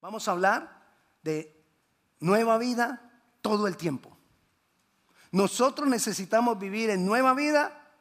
Vamos 0.00 0.26
a 0.26 0.32
hablar 0.32 0.82
de 1.22 1.64
nueva 2.20 2.58
vida 2.58 3.10
todo 3.42 3.66
el 3.66 3.76
tiempo. 3.76 4.16
Nosotros 5.32 5.88
necesitamos 5.88 6.58
vivir 6.58 6.90
en 6.90 7.06
nueva 7.06 7.34
vida 7.34 7.92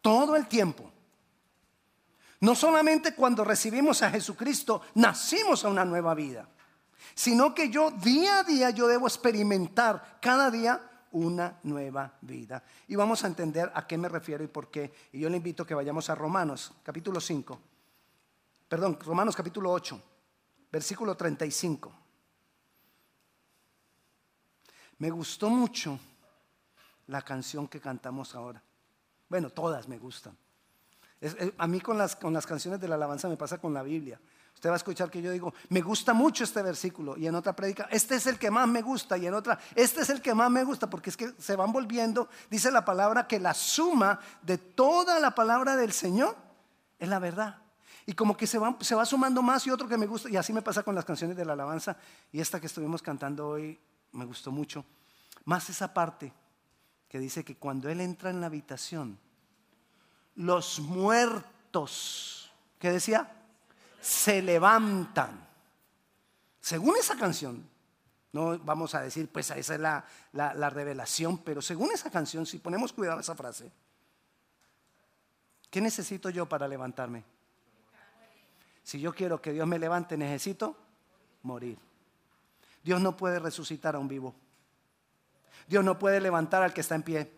todo 0.00 0.36
el 0.36 0.46
tiempo. 0.46 0.90
No 2.40 2.54
solamente 2.54 3.14
cuando 3.14 3.44
recibimos 3.44 4.02
a 4.02 4.10
Jesucristo 4.10 4.82
nacimos 4.94 5.64
a 5.64 5.68
una 5.68 5.84
nueva 5.84 6.14
vida, 6.14 6.48
sino 7.14 7.54
que 7.54 7.68
yo 7.68 7.90
día 7.90 8.40
a 8.40 8.44
día 8.44 8.70
yo 8.70 8.86
debo 8.86 9.06
experimentar 9.06 10.18
cada 10.22 10.50
día 10.50 10.80
una 11.12 11.58
nueva 11.64 12.14
vida. 12.22 12.62
Y 12.88 12.94
vamos 12.94 13.24
a 13.24 13.26
entender 13.26 13.70
a 13.74 13.86
qué 13.86 13.98
me 13.98 14.08
refiero 14.08 14.44
y 14.44 14.46
por 14.46 14.70
qué. 14.70 14.92
Y 15.12 15.20
yo 15.20 15.28
le 15.28 15.36
invito 15.36 15.64
a 15.64 15.66
que 15.66 15.74
vayamos 15.74 16.08
a 16.08 16.14
Romanos, 16.14 16.72
capítulo 16.82 17.20
5. 17.20 17.60
Perdón, 18.68 18.98
Romanos 19.04 19.34
capítulo 19.34 19.72
8, 19.72 20.00
versículo 20.70 21.16
35. 21.16 21.92
Me 24.98 25.10
gustó 25.10 25.48
mucho 25.48 25.98
la 27.06 27.22
canción 27.22 27.66
que 27.66 27.80
cantamos 27.80 28.34
ahora. 28.34 28.62
Bueno, 29.28 29.50
todas 29.50 29.88
me 29.88 29.98
gustan. 29.98 30.36
a 31.58 31.66
mí 31.66 31.80
con 31.80 31.98
las, 31.98 32.16
con 32.16 32.32
las 32.32 32.46
canciones 32.46 32.80
de 32.80 32.88
la 32.88 32.96
alabanza 32.96 33.28
me 33.28 33.36
pasa 33.36 33.58
con 33.58 33.72
la 33.72 33.82
Biblia. 33.82 34.20
Usted 34.54 34.68
va 34.68 34.74
a 34.74 34.76
escuchar 34.76 35.10
que 35.10 35.22
yo 35.22 35.30
digo, 35.30 35.54
me 35.70 35.80
gusta 35.80 36.12
mucho 36.12 36.44
este 36.44 36.60
versículo 36.60 37.16
y 37.16 37.26
en 37.26 37.34
otra 37.34 37.56
predica, 37.56 37.88
este 37.90 38.16
es 38.16 38.26
el 38.26 38.38
que 38.38 38.50
más 38.50 38.68
me 38.68 38.82
gusta 38.82 39.16
y 39.16 39.26
en 39.26 39.32
otra, 39.32 39.58
este 39.74 40.02
es 40.02 40.10
el 40.10 40.20
que 40.20 40.34
más 40.34 40.50
me 40.50 40.64
gusta 40.64 40.90
porque 40.90 41.08
es 41.08 41.16
que 41.16 41.32
se 41.38 41.56
van 41.56 41.72
volviendo, 41.72 42.28
dice 42.50 42.70
la 42.70 42.84
palabra 42.84 43.26
que 43.26 43.40
la 43.40 43.54
suma 43.54 44.20
de 44.42 44.58
toda 44.58 45.18
la 45.18 45.34
palabra 45.34 45.76
del 45.76 45.92
Señor 45.92 46.36
es 46.98 47.08
la 47.08 47.18
verdad. 47.18 47.62
Y 48.06 48.14
como 48.14 48.36
que 48.36 48.46
se 48.46 48.58
va, 48.58 48.76
se 48.80 48.94
va 48.94 49.04
sumando 49.04 49.42
más 49.42 49.66
y 49.66 49.70
otro 49.70 49.88
que 49.88 49.96
me 49.96 50.06
gusta 50.06 50.30
y 50.30 50.36
así 50.36 50.52
me 50.52 50.62
pasa 50.62 50.82
con 50.82 50.94
las 50.94 51.04
canciones 51.04 51.36
de 51.36 51.44
la 51.44 51.52
alabanza 51.52 51.96
y 52.32 52.40
esta 52.40 52.60
que 52.60 52.66
estuvimos 52.66 53.02
cantando 53.02 53.48
hoy 53.48 53.78
me 54.12 54.24
gustó 54.24 54.50
mucho. 54.50 54.84
Más 55.44 55.68
esa 55.70 55.92
parte 55.92 56.32
que 57.08 57.18
dice 57.18 57.44
que 57.44 57.56
cuando 57.56 57.88
Él 57.88 58.00
entra 58.00 58.30
en 58.30 58.40
la 58.40 58.46
habitación, 58.46 59.18
los 60.36 60.80
muertos, 60.80 62.50
¿qué 62.78 62.90
decía? 62.90 63.30
Se 64.00 64.40
levantan. 64.42 65.46
Según 66.60 66.96
esa 66.96 67.16
canción, 67.16 67.68
no 68.32 68.58
vamos 68.58 68.94
a 68.94 69.00
decir, 69.00 69.28
pues 69.28 69.50
esa 69.50 69.74
es 69.74 69.80
la, 69.80 70.04
la, 70.32 70.70
revelación, 70.70 71.38
pero 71.38 71.60
según 71.60 71.90
esa 71.92 72.10
canción, 72.10 72.46
si 72.46 72.58
ponemos 72.58 72.92
cuidado 72.92 73.18
a 73.18 73.22
esa 73.22 73.34
frase, 73.34 73.72
¿qué 75.68 75.80
necesito 75.80 76.30
yo 76.30 76.48
para 76.48 76.68
levantarme? 76.68 77.24
Si 78.90 78.98
yo 78.98 79.14
quiero 79.14 79.40
que 79.40 79.52
Dios 79.52 79.68
me 79.68 79.78
levante, 79.78 80.16
necesito 80.16 80.76
morir. 81.44 81.78
Dios 82.82 83.00
no 83.00 83.16
puede 83.16 83.38
resucitar 83.38 83.94
a 83.94 84.00
un 84.00 84.08
vivo. 84.08 84.34
Dios 85.68 85.84
no 85.84 85.96
puede 85.96 86.20
levantar 86.20 86.64
al 86.64 86.74
que 86.74 86.80
está 86.80 86.96
en 86.96 87.04
pie. 87.04 87.32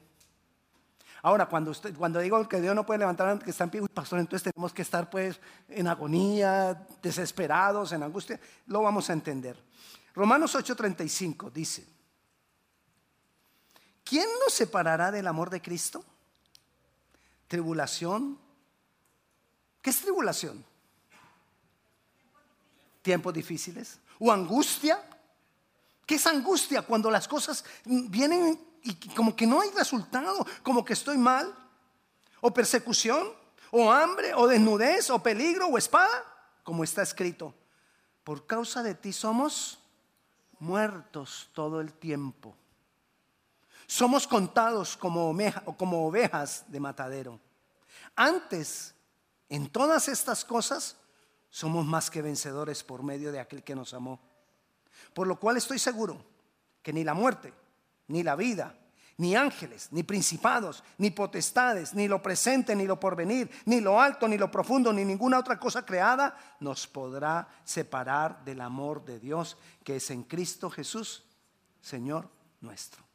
Ahora, 1.21 1.45
cuando, 1.51 1.73
usted, 1.73 1.95
cuando 1.95 2.21
digo 2.21 2.49
que 2.49 2.59
Dios 2.59 2.75
no 2.75 2.87
puede 2.87 3.01
levantar 3.01 3.29
al 3.29 3.43
que 3.43 3.51
está 3.51 3.65
en 3.65 3.71
pie, 3.71 3.87
pastor, 3.87 4.19
entonces 4.21 4.51
tenemos 4.51 4.73
que 4.73 4.81
estar 4.81 5.11
pues 5.11 5.39
en 5.69 5.89
agonía, 5.89 6.87
desesperados, 7.03 7.93
en 7.93 8.03
angustia. 8.03 8.41
Lo 8.69 8.81
vamos 8.81 9.11
a 9.11 9.13
entender. 9.13 9.63
Romanos 10.15 10.55
8:35 10.55 11.53
dice, 11.53 11.87
¿quién 14.03 14.27
nos 14.43 14.55
separará 14.55 15.11
del 15.11 15.27
amor 15.27 15.51
de 15.51 15.61
Cristo? 15.61 16.03
¿Tribulación? 17.47 18.39
¿Qué 19.83 19.91
es 19.91 20.01
tribulación? 20.01 20.72
¿Tiempos 23.03 23.35
difíciles? 23.35 23.99
¿O 24.19 24.31
angustia? 24.31 25.03
¿Qué 26.07 26.15
es 26.15 26.27
angustia 26.27 26.83
cuando 26.83 27.11
las 27.11 27.29
cosas 27.29 27.65
vienen 27.85 28.59
y 28.83 28.95
como 29.15 29.37
que 29.37 29.47
no 29.47 29.61
hay 29.61 29.71
resultado, 29.71 30.47
como 30.63 30.85
que 30.85 30.93
estoy 30.93 31.19
mal? 31.19 31.55
¿O 32.41 32.53
persecución? 32.53 33.33
¿O 33.71 33.91
hambre? 33.91 34.35
¿O 34.35 34.47
desnudez? 34.47 35.11
¿O 35.11 35.23
peligro? 35.23 35.67
¿O 35.67 35.79
espada? 35.79 36.25
Como 36.63 36.85
está 36.85 37.03
escrito, 37.03 37.55
por 38.23 38.47
causa 38.47 38.83
de 38.83 38.95
ti 38.95 39.13
somos 39.13 39.79
muertos 40.61 41.51
todo 41.53 41.81
el 41.81 41.93
tiempo. 41.93 42.55
Somos 43.87 44.27
contados 44.27 44.97
como, 44.97 45.37
como 45.77 46.07
ovejas 46.07 46.65
de 46.69 46.81
matadero. 46.81 47.41
Antes, 48.15 48.95
en 49.49 49.69
todas 49.69 50.09
estas 50.09 50.45
cosas, 50.45 50.97
somos 51.53 51.85
más 51.85 52.11
que 52.11 52.23
vencedores 52.23 52.83
por 52.83 53.03
medio 53.03 53.31
de 53.31 53.39
aquel 53.39 53.63
que 53.63 53.77
nos 53.77 53.93
amó. 53.93 54.19
Por 55.13 55.27
lo 55.27 55.39
cual 55.39 55.59
estoy 55.59 55.79
seguro 55.79 56.25
que 56.83 56.95
ni 56.95 57.05
la 57.05 57.13
muerte, 57.13 57.53
ni 58.09 58.23
la 58.23 58.37
vida, 58.37 58.75
ni 59.19 59.37
ángeles, 59.37 59.89
ni 59.93 60.03
principados, 60.03 60.83
ni 60.97 61.11
potestades, 61.11 61.93
ni 61.93 62.09
lo 62.09 62.23
presente, 62.23 62.75
ni 62.75 62.87
lo 62.87 62.99
porvenir, 62.99 63.51
ni 63.67 63.83
lo 63.83 64.01
alto, 64.01 64.27
ni 64.27 64.39
lo 64.39 64.51
profundo, 64.51 64.95
ni 64.95 65.05
ninguna 65.05 65.39
otra 65.39 65.61
cosa 65.61 65.85
creada 65.85 66.57
nos 66.59 66.87
podrá 66.87 67.47
separar 67.65 68.43
del 68.45 68.63
amor 68.63 69.05
de 69.05 69.21
Dios 69.21 69.59
que 69.85 69.97
es 69.97 70.11
en 70.11 70.23
Cristo 70.23 70.71
Jesús, 70.71 71.23
Señor 71.83 72.31
nuestro. 72.63 73.12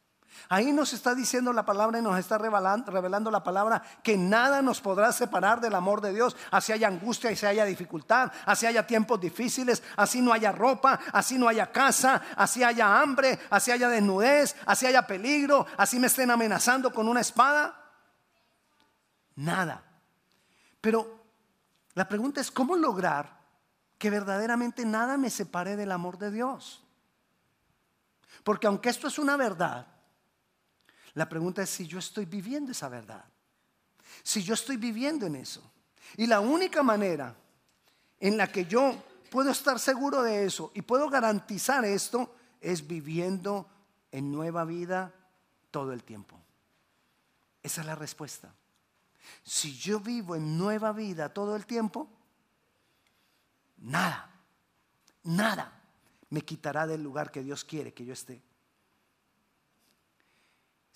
Ahí 0.49 0.71
nos 0.71 0.93
está 0.93 1.13
diciendo 1.13 1.51
la 1.51 1.65
palabra 1.65 1.99
y 1.99 2.01
nos 2.01 2.17
está 2.17 2.37
revelando, 2.37 3.31
la 3.31 3.43
palabra 3.43 3.81
que 4.01 4.17
nada 4.17 4.61
nos 4.61 4.79
podrá 4.79 5.11
separar 5.11 5.59
del 5.59 5.75
amor 5.75 5.99
de 5.99 6.13
Dios. 6.13 6.37
Así 6.51 6.71
haya 6.71 6.87
angustia, 6.87 7.31
así 7.31 7.45
haya 7.45 7.65
dificultad, 7.65 8.31
así 8.45 8.65
haya 8.65 8.87
tiempos 8.87 9.19
difíciles, 9.19 9.83
así 9.95 10.21
no 10.21 10.31
haya 10.31 10.51
ropa, 10.51 10.99
así 11.11 11.37
no 11.37 11.49
haya 11.49 11.71
casa, 11.71 12.21
así 12.35 12.63
haya 12.63 13.01
hambre, 13.01 13.39
así 13.49 13.71
haya 13.71 13.89
desnudez, 13.89 14.55
así 14.65 14.85
haya 14.85 15.05
peligro, 15.05 15.65
así 15.75 15.99
me 15.99 16.07
estén 16.07 16.31
amenazando 16.31 16.93
con 16.93 17.07
una 17.07 17.21
espada. 17.21 17.75
Nada. 19.35 19.83
Pero 20.79 21.25
la 21.93 22.07
pregunta 22.07 22.39
es, 22.39 22.51
¿cómo 22.51 22.75
lograr 22.75 23.37
que 23.97 24.09
verdaderamente 24.09 24.85
nada 24.85 25.17
me 25.17 25.29
separe 25.29 25.75
del 25.75 25.91
amor 25.91 26.17
de 26.17 26.31
Dios? 26.31 26.83
Porque 28.43 28.67
aunque 28.67 28.89
esto 28.89 29.07
es 29.07 29.19
una 29.19 29.35
verdad, 29.35 29.87
la 31.17 31.27
pregunta 31.27 31.63
es 31.63 31.71
si 31.71 31.87
yo 31.87 31.97
estoy 31.97 32.25
viviendo 32.25 32.71
esa 32.71 32.89
verdad. 32.89 33.25
Si 34.21 34.43
yo 34.43 34.53
estoy 34.53 34.77
viviendo 34.77 35.25
en 35.25 35.35
eso. 35.37 35.63
Y 36.15 36.27
la 36.27 36.39
única 36.39 36.83
manera 36.83 37.35
en 38.19 38.37
la 38.37 38.51
que 38.51 38.65
yo 38.65 39.03
puedo 39.31 39.49
estar 39.49 39.79
seguro 39.79 40.21
de 40.21 40.45
eso 40.45 40.71
y 40.75 40.83
puedo 40.83 41.09
garantizar 41.09 41.83
esto 41.85 42.35
es 42.61 42.85
viviendo 42.85 43.67
en 44.11 44.31
nueva 44.31 44.63
vida 44.63 45.11
todo 45.71 45.91
el 45.91 46.03
tiempo. 46.03 46.39
Esa 47.63 47.81
es 47.81 47.87
la 47.87 47.95
respuesta. 47.95 48.53
Si 49.43 49.75
yo 49.75 49.99
vivo 49.99 50.35
en 50.35 50.55
nueva 50.55 50.91
vida 50.91 51.33
todo 51.33 51.55
el 51.55 51.65
tiempo, 51.65 52.07
nada, 53.77 54.29
nada 55.23 55.81
me 56.29 56.43
quitará 56.43 56.85
del 56.85 57.01
lugar 57.01 57.31
que 57.31 57.41
Dios 57.41 57.65
quiere 57.65 57.91
que 57.91 58.05
yo 58.05 58.13
esté. 58.13 58.39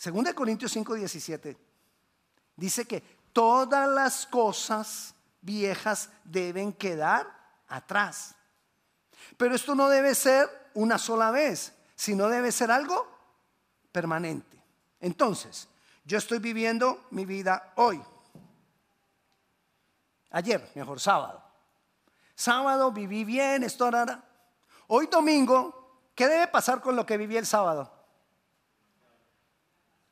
Segunda 0.02 0.34
Corintios 0.34 0.72
5, 0.72 0.96
17 0.96 1.56
dice 2.56 2.86
que 2.86 3.02
todas 3.32 3.88
las 3.88 4.26
cosas 4.26 5.14
viejas 5.42 6.10
deben 6.24 6.74
quedar 6.74 7.32
atrás. 7.68 8.34
Pero 9.38 9.54
esto 9.54 9.76
no 9.76 9.90
debe 9.90 10.16
ser 10.16 10.50
una 10.74 10.98
sola 10.98 11.30
vez, 11.30 11.74
sino 11.94 12.30
debe 12.30 12.52
ser 12.52 12.72
algo 12.72 13.08
permanente. 13.92 14.60
Entonces, 15.00 15.68
yo 16.04 16.18
estoy 16.18 16.40
viviendo 16.40 17.06
mi 17.12 17.24
vida 17.28 17.72
hoy. 17.76 18.02
Ayer, 20.32 20.68
mejor 20.74 21.00
sábado. 21.00 21.44
Sábado 22.34 22.92
viví 22.92 23.24
bien, 23.24 23.62
esto 23.62 23.88
era. 23.88 24.24
Hoy 24.88 25.06
domingo, 25.06 26.10
¿qué 26.16 26.28
debe 26.28 26.48
pasar 26.48 26.82
con 26.82 26.96
lo 26.96 27.06
que 27.06 27.18
viví 27.18 27.38
el 27.38 27.46
sábado? 27.46 28.01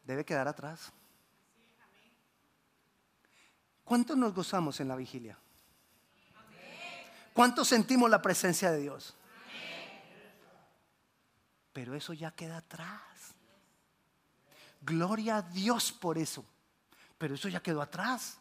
Debe 0.10 0.26
quedar 0.26 0.48
atrás. 0.48 0.92
¿Cuánto 3.84 4.16
nos 4.16 4.34
gozamos 4.34 4.80
en 4.80 4.88
la 4.88 4.96
vigilia? 4.96 5.38
¿Cuánto 7.32 7.64
sentimos 7.64 8.10
la 8.10 8.20
presencia 8.20 8.72
de 8.72 8.80
Dios? 8.80 9.16
Pero 11.72 11.94
eso 11.94 12.14
ya 12.14 12.32
queda 12.32 12.58
atrás. 12.58 13.36
Gloria 14.82 15.38
a 15.38 15.42
Dios 15.44 15.92
por 15.92 16.18
eso. 16.18 16.44
Pero 17.20 17.36
eso 17.36 17.48
ya 17.48 17.62
quedó 17.62 17.80
atrás. 17.80 18.40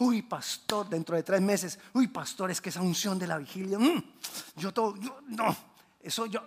Uy, 0.00 0.20
pastor, 0.20 0.86
dentro 0.86 1.16
de 1.16 1.22
tres 1.22 1.40
meses, 1.40 1.78
uy, 1.94 2.08
pastor, 2.08 2.50
es 2.50 2.60
que 2.60 2.68
esa 2.68 2.82
unción 2.82 3.18
de 3.18 3.26
la 3.26 3.38
vigilia, 3.38 3.78
mm, 3.78 4.02
yo 4.56 4.72
todo, 4.72 4.94
no, 5.28 5.56
eso 6.00 6.26
yo. 6.26 6.46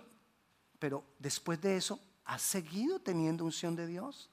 Pero 0.78 1.04
después 1.18 1.60
de 1.60 1.76
eso, 1.76 1.98
¿Has 2.26 2.42
seguido 2.42 2.98
teniendo 2.98 3.44
unción 3.44 3.76
de 3.76 3.86
Dios? 3.86 4.28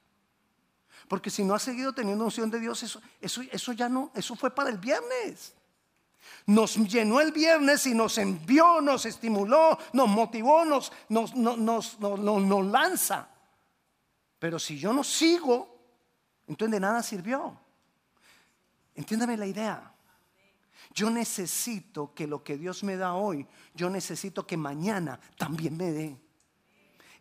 Porque 1.08 1.30
si 1.30 1.44
no 1.44 1.54
has 1.54 1.62
seguido 1.62 1.94
teniendo 1.94 2.24
unción 2.24 2.50
de 2.50 2.60
Dios, 2.60 2.82
eso, 2.84 3.02
eso, 3.22 3.42
eso 3.52 3.72
ya 3.74 3.88
no, 3.88 4.12
eso 4.16 4.36
fue 4.36 4.50
para 4.54 4.70
el 4.70 4.78
viernes. 4.78 5.54
Nos 6.46 6.76
llenó 6.76 7.22
el 7.22 7.32
viernes 7.32 7.86
y 7.86 7.94
nos 7.94 8.18
envió, 8.18 8.82
nos 8.82 9.06
estimuló, 9.06 9.78
nos 9.94 10.10
motivó, 10.10 10.66
nos, 10.66 10.92
nos, 11.10 11.36
nos, 11.36 12.00
nos 12.00 12.66
lanza. 12.66 13.28
Pero 14.40 14.58
si 14.58 14.78
yo 14.78 14.92
no 14.92 15.04
sigo, 15.04 15.78
entonces 16.48 16.72
de 16.72 16.80
nada 16.80 17.04
sirvió. 17.04 17.58
Entiéndame 18.96 19.38
la 19.38 19.46
idea. 19.46 19.94
Yo 20.94 21.10
necesito 21.10 22.14
que 22.14 22.28
lo 22.28 22.44
que 22.44 22.58
Dios 22.58 22.84
me 22.84 22.98
da 22.98 23.14
hoy, 23.14 23.48
yo 23.74 23.90
necesito 23.90 24.46
que 24.46 24.58
mañana 24.58 25.20
también 25.38 25.78
me 25.78 25.92
dé. 25.92 26.23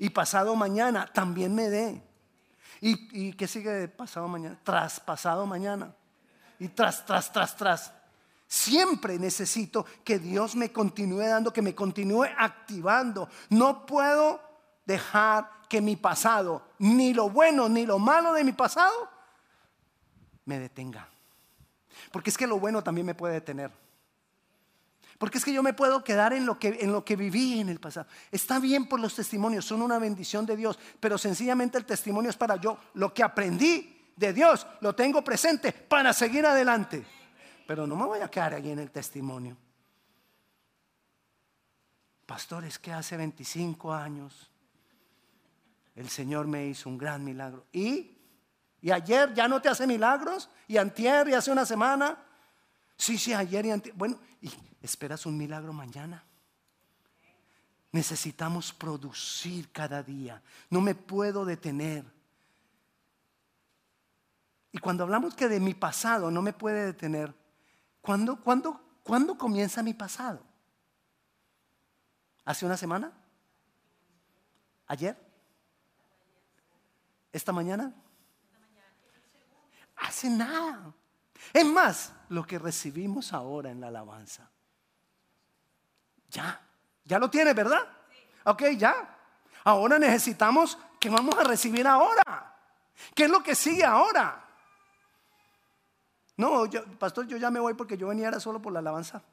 Y 0.02 0.10
pasado 0.10 0.56
mañana 0.56 1.06
también 1.06 1.54
me 1.54 1.70
dé. 1.70 2.02
¿Y, 2.80 3.26
y 3.26 3.32
qué 3.34 3.46
sigue 3.46 3.70
de 3.70 3.86
pasado 3.86 4.26
mañana? 4.26 4.58
Tras 4.64 4.98
pasado 4.98 5.46
mañana. 5.46 5.94
Y 6.58 6.66
tras, 6.66 7.06
tras, 7.06 7.32
tras, 7.32 7.56
tras. 7.56 7.92
Siempre 8.48 9.16
necesito 9.16 9.86
que 10.02 10.18
Dios 10.18 10.56
me 10.56 10.72
continúe 10.72 11.20
dando, 11.20 11.52
que 11.52 11.62
me 11.62 11.76
continúe 11.76 12.24
activando. 12.36 13.28
No 13.50 13.86
puedo 13.86 14.40
dejar 14.84 15.48
que 15.68 15.80
mi 15.80 15.94
pasado, 15.94 16.66
ni 16.80 17.14
lo 17.14 17.30
bueno 17.30 17.68
ni 17.68 17.86
lo 17.86 18.00
malo 18.00 18.32
de 18.32 18.42
mi 18.42 18.50
pasado, 18.50 19.08
me 20.46 20.58
detenga. 20.58 21.08
Porque 22.10 22.30
es 22.30 22.36
que 22.36 22.48
lo 22.48 22.58
bueno 22.58 22.82
también 22.82 23.06
me 23.06 23.14
puede 23.14 23.34
detener. 23.34 23.70
Porque 25.22 25.38
es 25.38 25.44
que 25.44 25.52
yo 25.52 25.62
me 25.62 25.72
puedo 25.72 26.02
quedar 26.02 26.32
en 26.32 26.44
lo, 26.44 26.58
que, 26.58 26.78
en 26.80 26.90
lo 26.90 27.04
que 27.04 27.14
viví 27.14 27.60
en 27.60 27.68
el 27.68 27.78
pasado. 27.78 28.08
Está 28.32 28.58
bien 28.58 28.88
por 28.88 28.98
los 28.98 29.14
testimonios, 29.14 29.64
son 29.64 29.80
una 29.80 30.00
bendición 30.00 30.44
de 30.44 30.56
Dios, 30.56 30.76
pero 30.98 31.16
sencillamente 31.16 31.78
el 31.78 31.84
testimonio 31.84 32.28
es 32.28 32.36
para 32.36 32.56
yo. 32.56 32.76
Lo 32.94 33.14
que 33.14 33.22
aprendí 33.22 34.10
de 34.16 34.32
Dios 34.32 34.66
lo 34.80 34.96
tengo 34.96 35.22
presente 35.22 35.70
para 35.70 36.12
seguir 36.12 36.44
adelante. 36.44 37.06
Pero 37.68 37.86
no 37.86 37.94
me 37.94 38.04
voy 38.04 38.18
a 38.18 38.28
quedar 38.28 38.54
ahí 38.54 38.72
en 38.72 38.80
el 38.80 38.90
testimonio. 38.90 39.56
Pastor, 42.26 42.64
es 42.64 42.80
que 42.80 42.92
hace 42.92 43.16
25 43.16 43.94
años 43.94 44.50
el 45.94 46.08
Señor 46.08 46.48
me 46.48 46.66
hizo 46.66 46.88
un 46.88 46.98
gran 46.98 47.22
milagro. 47.22 47.66
¿Y? 47.70 48.18
¿Y 48.80 48.90
ayer 48.90 49.32
ya 49.34 49.46
no 49.46 49.62
te 49.62 49.68
hace 49.68 49.86
milagros? 49.86 50.50
¿Y 50.66 50.78
antier 50.78 51.28
y 51.28 51.34
hace 51.34 51.52
una 51.52 51.64
semana? 51.64 52.18
Sí, 53.02 53.18
sí, 53.18 53.34
ayer 53.34 53.66
y 53.66 53.70
antier. 53.72 53.96
Bueno, 53.96 54.16
¿y 54.40 54.48
esperas 54.80 55.26
un 55.26 55.36
milagro 55.36 55.72
mañana? 55.72 56.22
Necesitamos 57.90 58.72
producir 58.72 59.72
cada 59.72 60.04
día. 60.04 60.40
No 60.70 60.80
me 60.80 60.94
puedo 60.94 61.44
detener. 61.44 62.04
Y 64.70 64.78
cuando 64.78 65.02
hablamos 65.02 65.34
que 65.34 65.48
de 65.48 65.58
mi 65.58 65.74
pasado 65.74 66.30
no 66.30 66.42
me 66.42 66.52
puede 66.52 66.86
detener, 66.86 67.34
¿cuándo, 68.00 68.40
cuándo, 68.40 68.80
¿cuándo 69.02 69.36
comienza 69.36 69.82
mi 69.82 69.94
pasado? 69.94 70.40
¿Hace 72.44 72.64
una 72.64 72.76
semana? 72.76 73.12
¿Ayer? 74.86 75.18
¿Esta 77.32 77.50
mañana? 77.50 77.92
hace 79.96 80.30
nada. 80.30 80.94
Es 81.52 81.64
más, 81.64 82.12
lo 82.28 82.46
que 82.46 82.58
recibimos 82.58 83.32
ahora 83.32 83.70
en 83.70 83.80
la 83.80 83.88
alabanza. 83.88 84.48
Ya, 86.30 86.60
ya 87.04 87.18
lo 87.18 87.28
tiene, 87.28 87.52
¿verdad? 87.52 87.86
Ok, 88.44 88.62
ya. 88.76 89.18
Ahora 89.64 89.98
necesitamos 89.98 90.78
que 90.98 91.10
vamos 91.10 91.36
a 91.36 91.44
recibir 91.44 91.86
ahora. 91.86 92.56
¿Qué 93.14 93.24
es 93.24 93.30
lo 93.30 93.42
que 93.42 93.54
sigue 93.54 93.84
ahora? 93.84 94.42
No, 96.36 96.64
pastor, 96.98 97.26
yo 97.26 97.36
ya 97.36 97.50
me 97.50 97.60
voy 97.60 97.74
porque 97.74 97.96
yo 97.96 98.08
venía 98.08 98.28
era 98.28 98.40
solo 98.40 98.60
por 98.60 98.72
la 98.72 98.80
alabanza. 98.80 99.22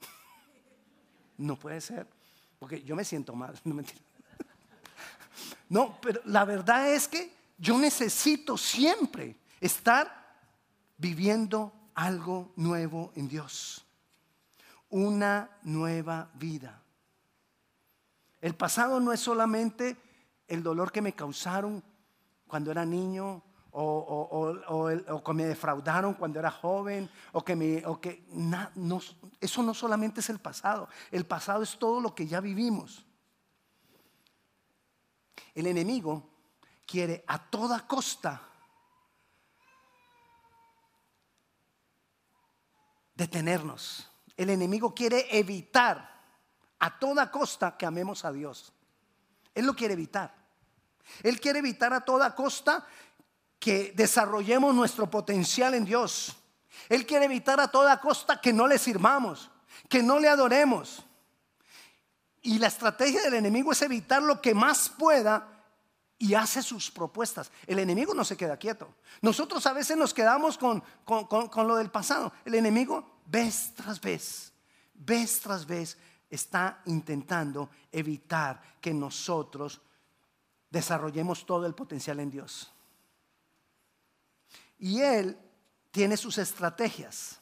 No 1.37 1.55
puede 1.55 1.79
ser, 1.79 2.05
porque 2.59 2.83
yo 2.83 2.97
me 2.97 3.05
siento 3.05 3.33
mal. 3.33 3.57
No, 3.63 3.81
no, 5.69 6.01
pero 6.01 6.19
la 6.25 6.43
verdad 6.43 6.91
es 6.91 7.07
que 7.07 7.33
yo 7.57 7.77
necesito 7.77 8.57
siempre 8.57 9.37
estar 9.61 10.35
viviendo 10.97 11.71
algo 11.99 12.53
nuevo 12.55 13.11
en 13.15 13.27
Dios. 13.27 13.85
Una 14.89 15.49
nueva 15.63 16.29
vida. 16.35 16.81
El 18.39 18.55
pasado 18.55 19.01
no 19.01 19.11
es 19.11 19.19
solamente 19.19 19.97
el 20.47 20.63
dolor 20.63 20.93
que 20.93 21.01
me 21.01 21.13
causaron 21.13 21.83
cuando 22.47 22.71
era 22.71 22.85
niño 22.85 23.43
o, 23.71 25.21
que 25.23 25.33
me 25.33 25.45
defraudaron 25.45 26.13
cuando 26.13 26.39
era 26.39 26.49
joven 26.49 27.09
o 27.33 27.43
que 27.43 27.55
me 27.55 27.83
eso 29.39 29.61
no 29.61 29.73
solamente 29.75 30.21
es 30.21 30.29
el 30.31 30.39
pasado 30.39 30.89
el 31.11 31.25
pasado 31.27 31.61
es 31.61 31.77
todo 31.77 32.01
lo 32.01 32.15
que 32.15 32.25
ya 32.25 32.41
vivimos 32.41 33.05
el 35.53 35.67
enemigo 35.67 36.27
quiere 36.87 37.23
a 37.27 37.37
toda 37.37 37.85
costa 37.85 38.48
detenernos. 43.19 44.09
El 44.37 44.49
enemigo 44.49 44.95
quiere 44.95 45.27
evitar 45.37 46.09
a 46.79 46.97
toda 46.97 47.29
costa 47.29 47.77
que 47.77 47.85
amemos 47.85 48.23
a 48.23 48.31
Dios. 48.31 48.71
Él 49.53 49.65
lo 49.65 49.75
quiere 49.75 49.93
evitar. 49.93 50.33
Él 51.21 51.39
quiere 51.41 51.59
evitar 51.59 51.93
a 51.93 51.99
toda 51.99 52.33
costa 52.33 52.87
que 53.59 53.91
desarrollemos 53.93 54.73
nuestro 54.73 55.09
potencial 55.09 55.73
en 55.73 55.83
Dios. 55.83 56.37
Él 56.87 57.05
quiere 57.05 57.25
evitar 57.25 57.59
a 57.59 57.67
toda 57.67 57.99
costa 57.99 58.39
que 58.39 58.53
no 58.53 58.67
le 58.67 58.77
sirvamos, 58.77 59.51
que 59.89 60.01
no 60.01 60.17
le 60.17 60.29
adoremos. 60.29 61.03
Y 62.41 62.57
la 62.57 62.67
estrategia 62.67 63.21
del 63.23 63.33
enemigo 63.33 63.73
es 63.73 63.81
evitar 63.81 64.23
lo 64.23 64.41
que 64.41 64.53
más 64.53 64.87
pueda 64.87 65.58
y 66.19 66.33
hace 66.33 66.61
sus 66.61 66.91
propuestas. 66.91 67.49
El 67.65 67.79
enemigo 67.79 68.13
no 68.13 68.25
se 68.25 68.35
queda 68.35 68.57
quieto. 68.57 68.93
Nosotros 69.21 69.65
a 69.65 69.73
veces 69.73 69.97
nos 69.97 70.13
quedamos 70.13 70.57
con, 70.57 70.83
con, 71.05 71.67
lo 71.67 71.77
del 71.77 71.89
pasado. 71.89 72.33
El 72.43 72.55
enemigo, 72.55 73.21
vez 73.25 73.73
tras 73.73 74.01
vez, 74.01 74.51
vez 74.93 75.39
tras 75.39 75.65
vez, 75.65 75.97
está 76.29 76.81
intentando 76.85 77.69
evitar 77.91 78.61
que 78.81 78.93
nosotros 78.93 79.81
desarrollemos 80.69 81.45
todo 81.45 81.65
el 81.65 81.73
potencial 81.73 82.19
en 82.19 82.29
Dios. 82.29 82.69
Y 84.77 85.01
Él 85.01 85.39
tiene 85.89 86.17
sus 86.17 86.37
estrategias. 86.37 87.39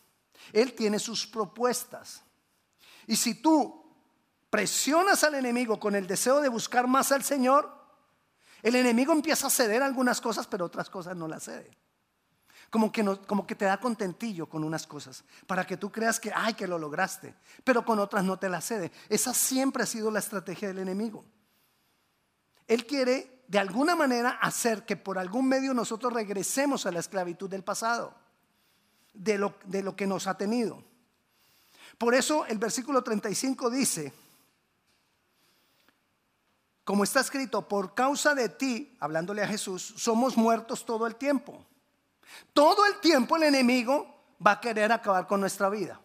Él 0.54 0.74
tiene 0.74 1.00
sus 1.00 1.26
propuestas. 1.26 2.24
Y 3.08 3.16
si 3.16 3.42
tú 3.42 3.84
presionas 4.52 5.24
al 5.24 5.36
enemigo 5.36 5.80
con 5.80 5.96
el 5.96 6.06
deseo 6.06 6.42
de 6.42 6.50
buscar 6.50 6.88
más 6.88 7.12
al 7.12 7.24
Señor, 7.24 7.77
el 8.64 8.76
enemigo 8.76 9.14
empieza 9.14 9.48
a 9.48 9.52
ceder 9.52 9.84
algunas 9.84 10.22
cosas, 10.22 10.48
pero 10.48 10.66
otras 10.66 10.90
cosas 10.90 11.16
no 11.16 11.28
las 11.28 11.44
cede. 11.44 11.70
Como 12.70 12.92
que, 12.92 13.04
como 13.28 13.48
que 13.48 13.56
te 13.56 13.66
da 13.66 13.80
contentillo 13.80 14.48
con 14.48 14.64
unas 14.64 14.86
cosas, 14.86 15.24
para 15.46 15.66
que 15.66 15.78
tú 15.78 15.92
creas 15.92 16.20
que, 16.20 16.32
ay, 16.36 16.54
que 16.54 16.68
lo 16.68 16.78
lograste, 16.78 17.36
pero 17.64 17.86
con 17.86 18.00
otras 18.00 18.26
no 18.26 18.38
te 18.38 18.50
las 18.50 18.66
cede. 18.66 18.92
Esa 19.08 19.34
siempre 19.34 19.84
ha 19.84 19.86
sido 19.86 20.12
la 20.12 20.20
estrategia 20.20 20.68
del 20.68 20.80
enemigo. 20.80 21.24
Él 22.68 22.86
quiere, 22.86 23.44
de 23.48 23.60
alguna 23.60 23.96
manera, 23.96 24.32
hacer 24.42 24.86
que 24.86 24.98
por 24.98 25.18
algún 25.18 25.48
medio 25.48 25.74
nosotros 25.74 26.12
regresemos 26.12 26.86
a 26.86 26.92
la 26.92 27.00
esclavitud 27.00 27.50
del 27.50 27.64
pasado, 27.64 28.14
de 29.14 29.38
lo, 29.38 29.56
de 29.66 29.82
lo 29.82 29.96
que 29.96 30.06
nos 30.06 30.28
ha 30.28 30.38
tenido. 30.38 30.84
Por 31.98 32.14
eso 32.14 32.46
el 32.46 32.58
versículo 32.58 33.02
35 33.02 33.70
dice, 33.70 34.14
como 36.88 37.04
está 37.04 37.20
escrito, 37.20 37.68
por 37.68 37.94
causa 37.94 38.34
de 38.34 38.48
ti, 38.48 38.96
hablándole 39.02 39.44
a 39.44 39.48
Jesús, 39.48 39.94
somos 39.98 40.38
muertos 40.38 40.86
todo 40.86 41.06
el 41.06 41.18
tiempo. 41.18 41.66
Todo 42.54 42.86
el 42.86 43.02
tiempo 43.02 43.36
el 43.36 43.44
enemigo 43.44 44.24
va 44.46 44.52
a 44.52 44.62
querer 44.62 44.94
acabar 44.94 45.28
con 45.28 45.42
nuestra 45.42 45.68
vida. 45.68 46.00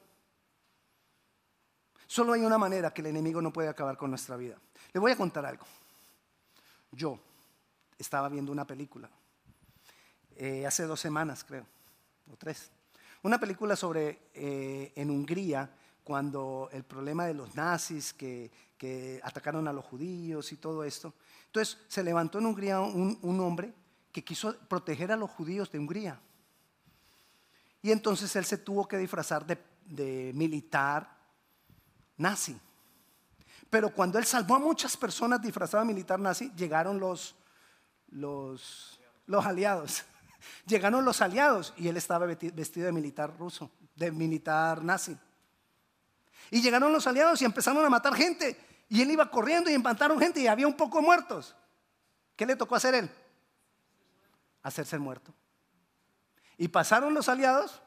Solo 2.09 2.33
hay 2.33 2.41
una 2.41 2.59
manera 2.59 2.93
que 2.93 3.01
el 3.01 3.07
enemigo 3.07 3.41
no 3.41 3.53
puede 3.53 3.69
acabar 3.69 3.97
con 3.97 4.11
nuestra 4.11 4.37
vida. 4.37 4.59
Le 4.93 4.99
voy 4.99 5.13
a 5.13 5.17
contar 5.17 5.47
algo. 5.47 5.65
Yo 6.91 7.17
estaba 7.97 8.29
viendo 8.29 8.51
una 8.51 8.67
película, 8.67 9.09
eh, 10.35 10.67
hace 10.67 10.83
dos 10.83 10.99
semanas 10.99 11.45
creo, 11.45 11.65
o 12.29 12.37
tres. 12.37 12.73
Una 13.23 13.39
película 13.39 13.77
sobre 13.77 14.31
eh, 14.35 14.93
en 14.97 15.11
Hungría, 15.11 15.71
cuando 16.03 16.69
el 16.73 16.83
problema 16.83 17.27
de 17.27 17.35
los 17.35 17.55
nazis 17.55 18.13
que, 18.13 18.51
atacaron 19.23 19.69
a 19.69 19.73
los 19.73 19.85
judíos 19.85 20.53
y 20.53 20.57
todo 20.57 20.85
esto. 20.85 21.15
Entonces 21.47 21.79
se 21.89 22.03
levantó 22.03 22.39
en 22.39 22.47
Hungría 22.47 22.81
un, 22.81 23.41
hombre 23.41 23.73
que 24.11 24.25
quiso 24.25 24.57
proteger 24.69 25.13
a 25.13 25.17
los 25.17 25.31
judíos 25.31 25.71
de 25.71 25.79
Hungría. 25.79 26.21
Y 27.83 27.91
entonces 27.91 28.35
él 28.37 28.45
se 28.45 28.59
tuvo 28.59 28.87
que 28.87 28.99
disfrazar 28.99 29.45
de, 29.47 30.33
militar 30.35 31.17
nazi. 32.17 32.59
Pero 33.69 33.91
cuando 33.91 34.19
él 34.19 34.25
salvó 34.25 34.55
a 34.55 34.59
muchas 34.59 34.97
personas 34.97 35.41
disfrazadas 35.41 35.87
de 35.87 35.93
militar 35.93 36.19
nazi, 36.19 36.53
llegaron 36.57 36.99
los, 37.01 37.35
los, 38.09 39.01
los 39.27 39.45
aliados. 39.45 40.05
Llegaron 40.67 41.05
los 41.05 41.23
aliados 41.23 41.73
y 41.77 41.89
él 41.89 41.97
estaba 41.97 42.27
vestido 42.27 42.87
de 42.87 42.93
militar 42.93 43.37
ruso, 43.39 43.71
de 43.95 44.11
militar 44.11 44.83
nazi. 44.83 45.17
Y 46.51 46.61
llegaron 46.61 46.93
los 46.93 47.07
aliados 47.07 47.41
y 47.41 47.45
empezaron 47.45 47.85
a 47.85 47.89
matar 47.89 48.15
gente. 48.15 48.72
Y 48.93 49.01
él 49.01 49.11
iba 49.11 49.31
corriendo 49.31 49.71
y 49.71 49.79
mataron 49.79 50.19
gente 50.19 50.39
y 50.39 50.47
había 50.47 50.67
un 50.67 50.77
poco 50.77 51.01
muertos. 51.01 51.57
¿Qué 52.37 52.45
le 52.45 52.57
tocó 52.57 52.77
hacer 52.77 52.95
él? 52.95 53.11
Hacerse 54.63 54.97
el 54.97 55.01
muerto. 55.01 55.33
Y 56.59 56.69
pasaron 56.69 57.15
los 57.15 57.31
aliados 57.31 57.81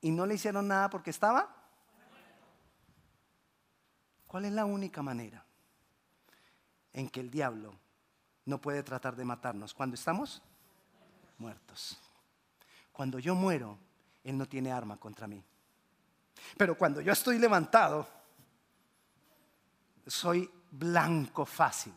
y 0.00 0.10
no 0.10 0.26
le 0.26 0.34
hicieron 0.34 0.66
nada 0.66 0.90
porque 0.90 1.10
estaba. 1.10 1.48
¿Cuál 4.26 4.46
es 4.46 4.52
la 4.52 4.64
única 4.64 5.00
manera 5.00 5.46
en 6.92 7.08
que 7.08 7.20
el 7.20 7.30
diablo 7.30 7.72
no 8.44 8.60
puede 8.60 8.82
tratar 8.82 9.14
de 9.14 9.24
matarnos? 9.24 9.74
Cuando 9.74 9.94
estamos 9.94 10.42
muertos. 11.38 12.00
Cuando 12.90 13.20
yo 13.20 13.36
muero, 13.36 13.78
Él 14.24 14.36
no 14.36 14.48
tiene 14.48 14.72
arma 14.72 14.96
contra 14.96 15.28
mí. 15.28 15.40
Pero 16.56 16.76
cuando 16.76 17.00
yo 17.00 17.12
estoy 17.12 17.38
levantado, 17.38 18.21
soy 20.06 20.50
blanco 20.70 21.44
fácil 21.44 21.94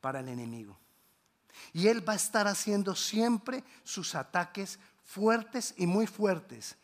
para 0.00 0.20
el 0.20 0.28
enemigo. 0.28 0.78
Y 1.72 1.88
Él 1.88 2.06
va 2.06 2.14
a 2.14 2.16
estar 2.16 2.46
haciendo 2.46 2.94
siempre 2.94 3.64
sus 3.84 4.14
ataques 4.14 4.78
fuertes 5.04 5.74
y 5.76 5.86
muy 5.86 6.06
fuertes, 6.06 6.76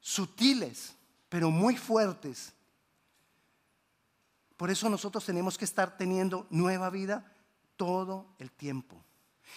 sutiles, 0.00 0.94
pero 1.28 1.50
muy 1.50 1.76
fuertes. 1.76 2.52
Por 4.56 4.70
eso 4.70 4.88
nosotros 4.90 5.24
tenemos 5.24 5.56
que 5.56 5.64
estar 5.64 5.96
teniendo 5.96 6.46
nueva 6.50 6.90
vida 6.90 7.32
todo 7.76 8.26
el 8.38 8.50
tiempo. 8.50 9.02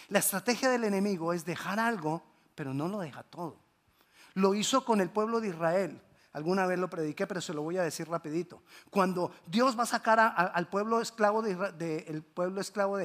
La 0.09 0.19
estrategia 0.19 0.69
del 0.69 0.85
enemigo 0.85 1.33
es 1.33 1.45
dejar 1.45 1.79
algo, 1.79 2.23
pero 2.55 2.73
no 2.73 2.87
lo 2.87 2.99
deja 2.99 3.23
todo. 3.23 3.59
Lo 4.33 4.55
hizo 4.55 4.85
con 4.85 5.01
el 5.01 5.09
pueblo 5.09 5.41
de 5.41 5.49
Israel. 5.49 6.01
Alguna 6.33 6.65
vez 6.65 6.79
lo 6.79 6.89
prediqué, 6.89 7.27
pero 7.27 7.41
se 7.41 7.53
lo 7.53 7.61
voy 7.61 7.77
a 7.77 7.83
decir 7.83 8.09
rapidito. 8.09 8.63
Cuando 8.89 9.31
Dios 9.45 9.77
va 9.77 9.83
a 9.83 9.85
sacar 9.85 10.19
al 10.19 10.67
pueblo 10.67 10.99
esclavo 10.99 11.43
de, 11.43 11.51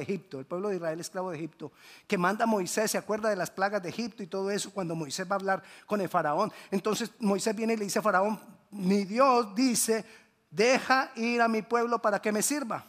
Egipto, 0.01 0.39
el 0.39 0.47
pueblo 0.47 0.69
de 0.69 0.75
Israel 0.77 0.99
esclavo 0.99 1.29
de 1.29 1.37
Egipto, 1.37 1.71
que 2.07 2.17
manda 2.17 2.45
a 2.45 2.47
Moisés, 2.47 2.89
se 2.89 2.97
acuerda 2.97 3.29
de 3.29 3.35
las 3.35 3.51
plagas 3.51 3.83
de 3.83 3.89
Egipto 3.89 4.23
y 4.23 4.27
todo 4.27 4.49
eso, 4.49 4.71
cuando 4.71 4.95
Moisés 4.95 5.29
va 5.29 5.33
a 5.33 5.39
hablar 5.39 5.63
con 5.85 6.01
el 6.01 6.09
faraón. 6.09 6.51
Entonces 6.71 7.11
Moisés 7.19 7.55
viene 7.55 7.73
y 7.73 7.77
le 7.77 7.83
dice 7.83 7.99
a 7.99 8.01
faraón, 8.01 8.39
mi 8.71 9.05
Dios 9.05 9.53
dice, 9.53 10.03
deja 10.49 11.11
ir 11.15 11.39
a 11.43 11.47
mi 11.47 11.61
pueblo 11.61 12.01
para 12.01 12.19
que 12.19 12.31
me 12.31 12.41
sirva. 12.41 12.83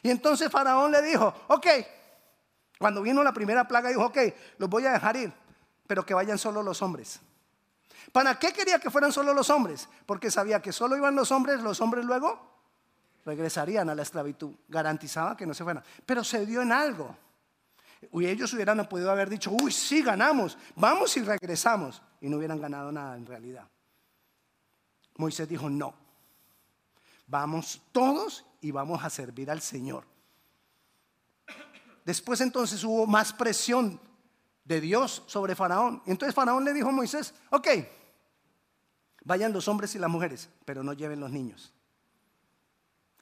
Y 0.00 0.10
entonces 0.10 0.48
faraón 0.48 0.92
le 0.92 1.02
dijo, 1.02 1.34
ok, 1.48 1.66
cuando 2.78 3.02
vino 3.02 3.24
la 3.24 3.32
primera 3.32 3.66
plaga 3.66 3.88
dijo, 3.88 4.04
ok, 4.06 4.18
los 4.58 4.70
voy 4.70 4.86
a 4.86 4.92
dejar 4.92 5.16
ir, 5.16 5.32
pero 5.88 6.06
que 6.06 6.14
vayan 6.14 6.38
solo 6.38 6.62
los 6.62 6.82
hombres. 6.82 7.20
¿Para 8.12 8.38
qué 8.38 8.52
quería 8.52 8.78
que 8.78 8.90
fueran 8.90 9.10
solo 9.10 9.32
los 9.32 9.48
hombres? 9.48 9.88
Porque 10.04 10.30
sabía 10.30 10.60
que 10.60 10.70
solo 10.70 10.96
iban 10.96 11.16
los 11.16 11.32
hombres, 11.32 11.60
los 11.60 11.80
hombres 11.80 12.04
luego 12.04 12.52
regresarían 13.24 13.88
a 13.88 13.94
la 13.94 14.02
esclavitud. 14.02 14.54
Garantizaba 14.68 15.36
que 15.36 15.46
no 15.46 15.54
se 15.54 15.64
fueran. 15.64 15.82
Pero 16.04 16.22
se 16.22 16.44
dio 16.44 16.60
en 16.60 16.72
algo. 16.72 17.16
Y 18.12 18.26
ellos 18.26 18.52
hubieran 18.52 18.86
podido 18.88 19.10
haber 19.10 19.30
dicho, 19.30 19.50
uy, 19.50 19.72
sí, 19.72 20.02
ganamos, 20.02 20.58
vamos 20.74 21.16
y 21.16 21.22
regresamos. 21.22 22.02
Y 22.20 22.28
no 22.28 22.36
hubieran 22.36 22.60
ganado 22.60 22.92
nada 22.92 23.16
en 23.16 23.24
realidad. 23.24 23.66
Moisés 25.16 25.48
dijo, 25.48 25.70
no, 25.70 25.94
vamos 27.26 27.80
todos 27.92 28.44
y 28.60 28.70
vamos 28.70 29.02
a 29.04 29.10
servir 29.10 29.50
al 29.50 29.60
Señor. 29.62 30.04
Después 32.04 32.40
entonces 32.40 32.82
hubo 32.82 33.06
más 33.06 33.32
presión 33.32 34.00
de 34.64 34.80
Dios 34.80 35.22
sobre 35.26 35.54
Faraón. 35.54 36.02
Entonces 36.06 36.34
Faraón 36.34 36.64
le 36.64 36.72
dijo 36.72 36.88
a 36.88 36.92
Moisés, 36.92 37.34
ok, 37.50 37.68
Vayan 39.24 39.52
los 39.52 39.68
hombres 39.68 39.94
y 39.94 39.98
las 39.98 40.10
mujeres, 40.10 40.48
pero 40.64 40.82
no 40.82 40.92
lleven 40.92 41.20
los 41.20 41.30
niños. 41.30 41.72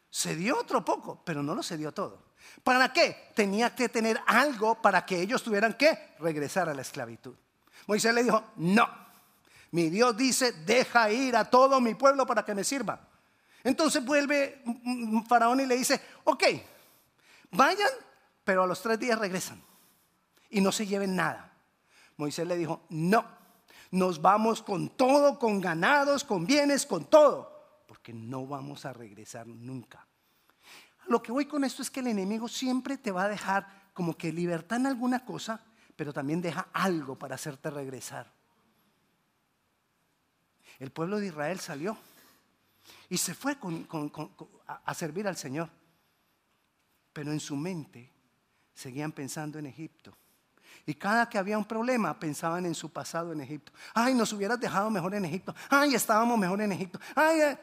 Se 0.08 0.34
dio 0.34 0.58
otro 0.58 0.84
poco, 0.84 1.22
pero 1.24 1.42
no 1.42 1.54
lo 1.54 1.62
se 1.62 1.76
dio 1.76 1.92
todo. 1.92 2.30
¿Para 2.64 2.92
qué? 2.92 3.30
Tenía 3.34 3.74
que 3.74 3.88
tener 3.88 4.20
algo 4.26 4.80
para 4.80 5.04
que 5.06 5.20
ellos 5.20 5.42
tuvieran 5.42 5.74
que 5.74 6.14
regresar 6.18 6.68
a 6.68 6.74
la 6.74 6.82
esclavitud. 6.82 7.34
Moisés 7.86 8.14
le 8.14 8.24
dijo, 8.24 8.42
no, 8.56 8.88
mi 9.72 9.88
Dios 9.88 10.16
dice, 10.16 10.52
deja 10.52 11.10
ir 11.10 11.36
a 11.36 11.44
todo 11.44 11.80
mi 11.80 11.94
pueblo 11.94 12.26
para 12.26 12.44
que 12.44 12.54
me 12.54 12.64
sirva. 12.64 13.08
Entonces 13.62 14.04
vuelve 14.04 14.62
Faraón 15.28 15.60
y 15.60 15.66
le 15.66 15.76
dice, 15.76 16.00
ok, 16.24 16.44
vayan, 17.52 17.90
pero 18.42 18.64
a 18.64 18.66
los 18.66 18.80
tres 18.82 18.98
días 18.98 19.18
regresan 19.18 19.62
y 20.48 20.60
no 20.60 20.72
se 20.72 20.86
lleven 20.86 21.14
nada. 21.14 21.52
Moisés 22.16 22.46
le 22.46 22.56
dijo, 22.56 22.82
no, 22.88 23.24
nos 23.90 24.20
vamos 24.22 24.62
con 24.62 24.88
todo, 24.90 25.38
con 25.38 25.60
ganados, 25.60 26.24
con 26.24 26.46
bienes, 26.46 26.86
con 26.86 27.04
todo, 27.06 27.84
porque 27.86 28.12
no 28.12 28.46
vamos 28.46 28.84
a 28.84 28.92
regresar 28.92 29.46
nunca. 29.46 30.06
Lo 31.06 31.22
que 31.22 31.32
voy 31.32 31.46
con 31.46 31.64
esto 31.64 31.82
es 31.82 31.90
que 31.90 32.00
el 32.00 32.06
enemigo 32.06 32.46
siempre 32.46 32.96
te 32.96 33.10
va 33.10 33.24
a 33.24 33.28
dejar 33.28 33.90
como 33.92 34.16
que 34.16 34.32
libertad 34.32 34.78
en 34.78 34.86
alguna 34.86 35.24
cosa, 35.24 35.64
pero 35.96 36.12
también 36.12 36.40
deja 36.40 36.68
algo 36.72 37.18
para 37.18 37.34
hacerte 37.34 37.68
regresar. 37.70 38.32
El 40.78 40.92
pueblo 40.92 41.18
de 41.18 41.26
Israel 41.26 41.58
salió 41.58 41.96
y 43.08 43.18
se 43.18 43.34
fue 43.34 43.56
a 44.66 44.94
servir 44.94 45.26
al 45.26 45.36
Señor, 45.36 45.68
pero 47.12 47.32
en 47.32 47.40
su 47.40 47.56
mente 47.56 48.10
seguían 48.72 49.12
pensando 49.12 49.58
en 49.58 49.66
Egipto. 49.66 50.16
Y 50.86 50.94
cada 50.94 51.28
que 51.28 51.38
había 51.38 51.58
un 51.58 51.64
problema 51.64 52.18
pensaban 52.18 52.66
en 52.66 52.74
su 52.74 52.90
pasado 52.90 53.32
en 53.32 53.40
Egipto. 53.40 53.72
Ay, 53.94 54.14
nos 54.14 54.32
hubieras 54.32 54.58
dejado 54.58 54.90
mejor 54.90 55.14
en 55.14 55.24
Egipto. 55.24 55.54
Ay, 55.68 55.94
estábamos 55.94 56.38
mejor 56.38 56.60
en 56.60 56.72
Egipto. 56.72 56.98
Ay, 57.14 57.40
eh. 57.40 57.58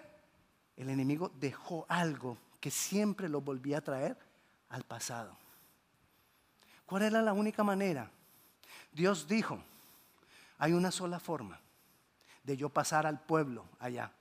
el 0.78 0.90
enemigo 0.90 1.32
dejó 1.40 1.86
algo 1.90 2.38
que 2.60 2.72
siempre 2.72 3.30
lo 3.30 3.42
volvía 3.42 3.80
a 3.80 3.82
traer 3.82 4.18
al 4.70 4.84
pasado. 4.84 5.38
¿Cuál 6.86 7.04
era 7.04 7.22
la 7.22 7.34
única 7.34 7.64
manera? 7.64 8.10
Dios 8.92 9.28
dijo, 9.28 9.60
hay 10.58 10.74
una 10.74 10.92
sola 10.92 11.20
forma 11.20 11.60
de 12.44 12.58
yo 12.58 12.70
pasar 12.70 13.06
al 13.06 13.20
pueblo 13.20 13.66
allá. 13.80 14.12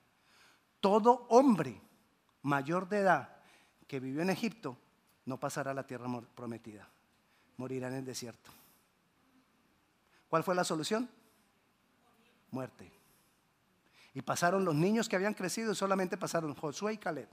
Todo 0.80 1.26
hombre 1.28 1.80
mayor 2.42 2.88
de 2.88 2.98
edad 2.98 3.36
que 3.86 4.00
vivió 4.00 4.22
en 4.22 4.30
Egipto 4.30 4.76
no 5.24 5.38
pasará 5.38 5.70
a 5.70 5.74
la 5.74 5.86
tierra 5.86 6.06
prometida, 6.34 6.88
morirá 7.56 7.88
en 7.88 7.94
el 7.94 8.04
desierto. 8.04 8.50
¿Cuál 10.28 10.42
fue 10.42 10.54
la 10.54 10.64
solución? 10.64 11.08
Muerte. 12.50 12.92
Y 14.14 14.22
pasaron 14.22 14.64
los 14.64 14.74
niños 14.74 15.08
que 15.08 15.16
habían 15.16 15.34
crecido 15.34 15.72
y 15.72 15.76
solamente 15.76 16.16
pasaron 16.16 16.54
Josué 16.54 16.94
y 16.94 16.98
Caleb. 16.98 17.28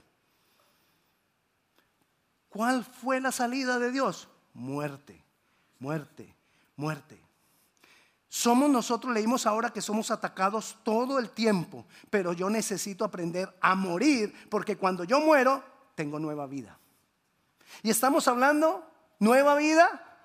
¿Cuál 2.48 2.84
fue 2.84 3.20
la 3.20 3.32
salida 3.32 3.78
de 3.78 3.90
Dios? 3.90 4.28
Muerte, 4.52 5.24
muerte, 5.78 6.36
muerte. 6.76 7.20
Somos 8.28 8.68
nosotros, 8.68 9.14
leímos 9.14 9.46
ahora 9.46 9.70
que 9.70 9.80
somos 9.80 10.10
atacados 10.10 10.76
todo 10.82 11.18
el 11.18 11.30
tiempo, 11.30 11.86
pero 12.10 12.32
yo 12.32 12.50
necesito 12.50 13.04
aprender 13.04 13.52
a 13.60 13.74
morir 13.74 14.34
porque 14.50 14.76
cuando 14.76 15.04
yo 15.04 15.20
muero, 15.20 15.62
tengo 15.94 16.18
nueva 16.18 16.46
vida. 16.46 16.78
Y 17.82 17.90
estamos 17.90 18.28
hablando, 18.28 18.88
nueva 19.18 19.54
vida, 19.56 20.18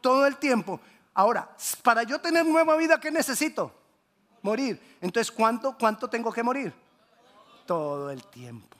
todo 0.00 0.26
el 0.26 0.36
tiempo. 0.36 0.80
Ahora, 1.16 1.48
para 1.82 2.02
yo 2.02 2.20
tener 2.20 2.44
nueva 2.44 2.76
vida, 2.76 3.00
¿qué 3.00 3.10
necesito? 3.10 3.72
Morir. 4.42 4.98
Entonces, 5.00 5.32
¿cuánto, 5.32 5.74
cuánto 5.78 6.10
tengo 6.10 6.30
que 6.30 6.42
morir? 6.42 6.74
Todo 7.64 8.10
el 8.10 8.22
tiempo. 8.26 8.76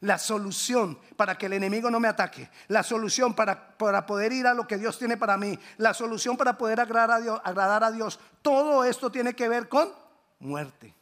La 0.00 0.16
solución 0.16 0.98
para 1.18 1.36
que 1.36 1.44
el 1.44 1.52
enemigo 1.52 1.90
no 1.90 2.00
me 2.00 2.08
ataque, 2.08 2.48
la 2.68 2.82
solución 2.82 3.34
para, 3.34 3.76
para, 3.76 4.06
poder 4.06 4.32
ir 4.32 4.46
a 4.46 4.54
lo 4.54 4.66
que 4.66 4.78
Dios 4.78 4.98
tiene 4.98 5.18
para 5.18 5.36
mí, 5.36 5.58
la 5.76 5.92
solución 5.92 6.38
para 6.38 6.56
poder 6.56 6.80
agradar 6.80 7.10
a, 7.10 7.20
Dios, 7.20 7.40
agradar 7.44 7.84
a 7.84 7.92
Dios, 7.92 8.18
todo 8.40 8.82
esto 8.84 9.12
tiene 9.12 9.34
que 9.34 9.50
ver 9.50 9.68
con 9.68 9.92
muerte. 10.38 10.94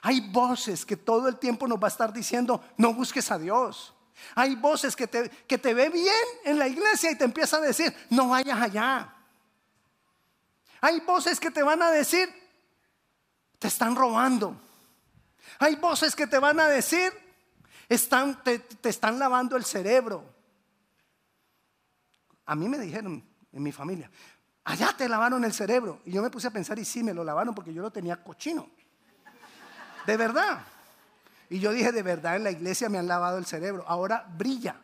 Hay 0.00 0.20
voces 0.30 0.86
que 0.86 0.96
todo 0.96 1.28
el 1.28 1.36
tiempo 1.36 1.68
nos 1.68 1.78
va 1.78 1.88
a 1.88 1.90
estar 1.92 2.14
diciendo, 2.14 2.64
no 2.78 2.94
busques 2.94 3.30
a 3.30 3.36
Dios. 3.36 3.92
Hay 4.34 4.56
voces 4.56 4.96
que 4.96 5.06
te, 5.06 5.28
que 5.28 5.58
te 5.58 5.74
ve 5.74 5.88
bien 5.88 6.24
en 6.44 6.58
la 6.58 6.68
iglesia 6.68 7.10
y 7.10 7.16
te 7.16 7.24
empiezan 7.24 7.62
a 7.62 7.66
decir, 7.66 7.94
no 8.10 8.28
vayas 8.28 8.60
allá. 8.60 9.14
Hay 10.80 11.00
voces 11.00 11.40
que 11.40 11.50
te 11.50 11.62
van 11.62 11.82
a 11.82 11.90
decir, 11.90 12.28
te 13.58 13.68
están 13.68 13.96
robando. 13.96 14.60
Hay 15.58 15.76
voces 15.76 16.14
que 16.14 16.26
te 16.26 16.38
van 16.38 16.60
a 16.60 16.68
decir, 16.68 17.12
están, 17.88 18.42
te, 18.42 18.58
te 18.58 18.88
están 18.88 19.18
lavando 19.18 19.56
el 19.56 19.64
cerebro. 19.64 20.24
A 22.46 22.54
mí 22.54 22.68
me 22.68 22.78
dijeron 22.78 23.24
en 23.52 23.62
mi 23.62 23.72
familia, 23.72 24.10
allá 24.64 24.94
te 24.96 25.08
lavaron 25.08 25.44
el 25.44 25.52
cerebro. 25.52 26.00
Y 26.04 26.12
yo 26.12 26.22
me 26.22 26.30
puse 26.30 26.46
a 26.46 26.50
pensar, 26.50 26.78
y 26.78 26.84
sí, 26.84 27.02
me 27.02 27.14
lo 27.14 27.24
lavaron 27.24 27.54
porque 27.54 27.72
yo 27.72 27.82
lo 27.82 27.90
tenía 27.90 28.22
cochino. 28.22 28.68
De 30.06 30.16
verdad. 30.16 30.64
Y 31.48 31.60
yo 31.60 31.72
dije, 31.72 31.92
de 31.92 32.02
verdad, 32.02 32.36
en 32.36 32.44
la 32.44 32.50
iglesia 32.50 32.88
me 32.88 32.98
han 32.98 33.06
lavado 33.06 33.38
el 33.38 33.46
cerebro. 33.46 33.84
Ahora 33.86 34.26
brilla. 34.36 34.76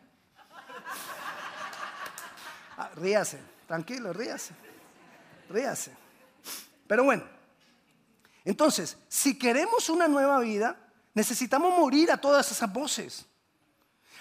Ah, 2.77 2.89
ríase, 2.95 3.39
tranquilo, 3.67 4.13
ríase. 4.13 4.53
Ríase. 5.49 5.91
Pero 6.87 7.03
bueno, 7.03 7.23
Entonces, 8.45 8.97
si 9.07 9.37
queremos 9.37 9.89
una 9.89 10.07
nueva 10.07 10.39
vida, 10.39 10.75
necesitamos 11.13 11.77
morir 11.77 12.11
a 12.11 12.17
todas 12.17 12.51
esas 12.51 12.71
voces. 12.71 13.25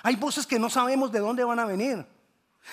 Hay 0.03 0.17
voces 0.17 0.47
que 0.47 0.59
no 0.59 0.71
sabemos 0.71 1.11
de 1.11 1.21
dónde 1.21 1.45
van 1.45 1.59
a 1.59 1.65
venir. 1.65 2.07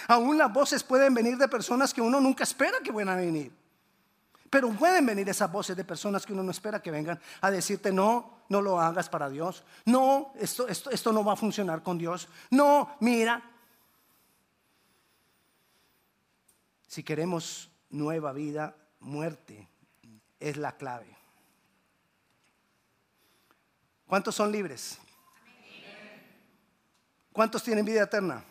Aún 0.08 0.38
las 0.38 0.52
voces 0.52 0.84
pueden 0.84 1.14
venir 1.14 1.38
de 1.38 1.48
personas 1.48 1.94
que 1.94 2.02
uno 2.02 2.20
nunca 2.20 2.44
espera 2.44 2.78
que 2.84 2.92
van 2.92 3.10
a 3.10 3.16
venir. 3.16 3.52
Pero 4.50 4.72
pueden 4.72 5.06
venir 5.06 5.30
esas 5.30 5.52
voces 5.52 5.78
de 5.78 5.84
personas 5.84 6.26
que 6.26 6.34
uno 6.34 6.42
no 6.42 6.52
espera 6.52 6.82
que 6.82 6.92
vengan 6.92 7.20
a 7.42 7.52
decirte, 7.52 7.92
no, 7.92 8.40
no 8.50 8.62
lo 8.62 8.80
hagas 8.80 9.08
para 9.08 9.30
Dios. 9.30 9.64
No, 9.86 10.34
esto, 10.36 10.68
esto, 10.68 10.90
esto 10.90 11.14
no 11.14 11.24
va 11.24 11.34
a 11.34 11.36
funcionar 11.36 11.84
con 11.84 11.98
Dios. 11.98 12.28
No, 12.50 12.96
mira. 13.00 13.44
Si 16.88 17.04
queremos 17.04 17.70
nueva 17.92 18.34
vida, 18.34 18.76
muerte 19.00 19.68
es 20.40 20.58
la 20.58 20.76
clave. 20.76 21.16
¿Cuántos 24.08 24.34
son 24.34 24.52
libres? 24.52 24.98
¿Cuántos 27.32 27.62
tienen 27.62 27.86
vida 27.86 28.04
eterna? 28.04 28.44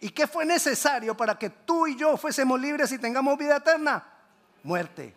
¿Y 0.00 0.10
qué 0.10 0.28
fue 0.28 0.44
necesario 0.44 1.16
para 1.16 1.36
que 1.36 1.50
tú 1.50 1.88
y 1.88 1.96
yo 1.96 2.16
fuésemos 2.16 2.60
libres 2.60 2.92
y 2.92 2.98
tengamos 2.98 3.36
vida 3.36 3.56
eterna? 3.56 4.17
Muerte. 4.62 5.14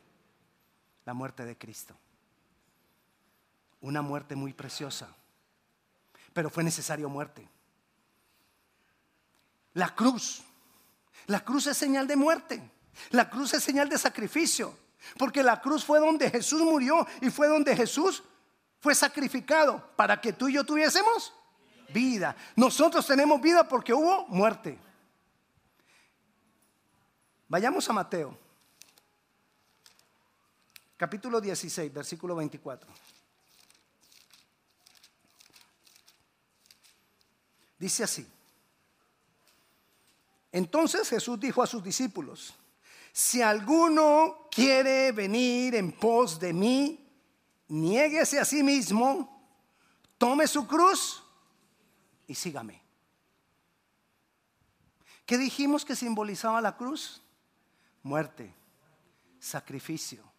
La 1.05 1.13
muerte 1.13 1.45
de 1.45 1.57
Cristo. 1.57 1.95
Una 3.81 4.01
muerte 4.01 4.36
muy 4.36 4.53
preciosa. 4.53 5.07
Pero 6.33 6.50
fue 6.50 6.63
necesario 6.63 7.10
muerte. 7.10 7.48
La 9.74 9.95
cruz. 9.95 10.43
La 11.27 11.39
cruz 11.39 11.67
es 11.67 11.77
señal 11.77 12.07
de 12.07 12.15
muerte. 12.15 12.62
La 13.10 13.29
cruz 13.29 13.53
es 13.53 13.63
señal 13.63 13.89
de 13.89 13.98
sacrificio. 13.98 14.77
Porque 15.17 15.41
la 15.41 15.60
cruz 15.60 15.83
fue 15.83 16.00
donde 16.00 16.29
Jesús 16.29 16.62
murió 16.62 17.07
y 17.21 17.29
fue 17.29 17.48
donde 17.48 17.75
Jesús 17.75 18.24
fue 18.79 18.93
sacrificado 18.93 19.83
para 19.95 20.19
que 20.19 20.33
tú 20.33 20.48
y 20.48 20.53
yo 20.53 20.63
tuviésemos 20.63 21.33
vida. 21.93 22.36
Nosotros 22.55 23.05
tenemos 23.05 23.41
vida 23.41 23.67
porque 23.67 23.93
hubo 23.93 24.27
muerte. 24.27 24.77
Vayamos 27.48 27.89
a 27.89 27.93
Mateo 27.93 28.38
capítulo 31.01 31.41
16, 31.41 31.91
versículo 31.91 32.36
24. 32.36 32.88
Dice 37.79 38.03
así. 38.03 38.27
Entonces 40.51 41.10
Jesús 41.10 41.39
dijo 41.39 41.63
a 41.63 41.65
sus 41.65 41.84
discípulos, 41.84 42.53
si 43.12 43.41
alguno 43.41 44.48
quiere 44.51 45.12
venir 45.12 45.74
en 45.74 45.91
pos 45.91 46.39
de 46.39 46.53
mí, 46.53 47.03
niéguese 47.70 48.39
a 48.39 48.46
sí 48.46 48.62
mismo, 48.62 49.43
tome 50.20 50.46
su 50.46 50.67
cruz 50.67 51.24
y 52.27 52.36
sígame. 52.36 52.79
¿Qué 55.25 55.39
dijimos 55.39 55.84
que 55.84 55.96
simbolizaba 55.96 56.62
la 56.62 56.77
cruz? 56.77 57.24
Muerte, 58.03 58.53
sacrificio. 59.39 60.30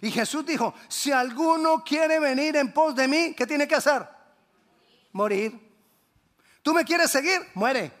Y 0.00 0.10
Jesús 0.10 0.46
dijo, 0.46 0.74
si 0.88 1.12
alguno 1.12 1.84
quiere 1.84 2.18
venir 2.18 2.56
en 2.56 2.72
pos 2.72 2.94
de 2.94 3.06
mí, 3.06 3.34
¿qué 3.34 3.46
tiene 3.46 3.68
que 3.68 3.74
hacer? 3.74 4.06
Morir. 5.12 5.58
¿Tú 6.62 6.72
me 6.72 6.84
quieres 6.84 7.10
seguir? 7.10 7.40
Muere. 7.54 7.92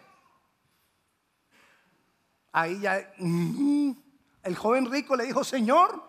Ahí 2.52 2.80
ya 2.80 3.12
mm, 3.18 3.92
el 4.42 4.56
joven 4.56 4.90
rico 4.90 5.14
le 5.16 5.24
dijo, 5.24 5.44
Señor, 5.44 6.02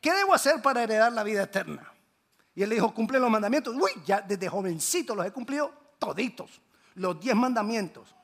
¿qué 0.00 0.12
debo 0.12 0.34
hacer 0.34 0.60
para 0.60 0.82
heredar 0.82 1.12
la 1.12 1.22
vida 1.22 1.44
eterna? 1.44 1.92
Y 2.54 2.62
él 2.62 2.68
le 2.68 2.74
dijo, 2.74 2.92
cumple 2.92 3.18
los 3.18 3.30
mandamientos. 3.30 3.74
Uy, 3.74 3.90
ya 4.04 4.20
desde 4.20 4.48
jovencito 4.48 5.14
los 5.14 5.24
he 5.26 5.30
cumplido 5.30 5.72
toditos, 5.98 6.60
los 6.94 7.18
diez 7.20 7.34
mandamientos. 7.34 8.14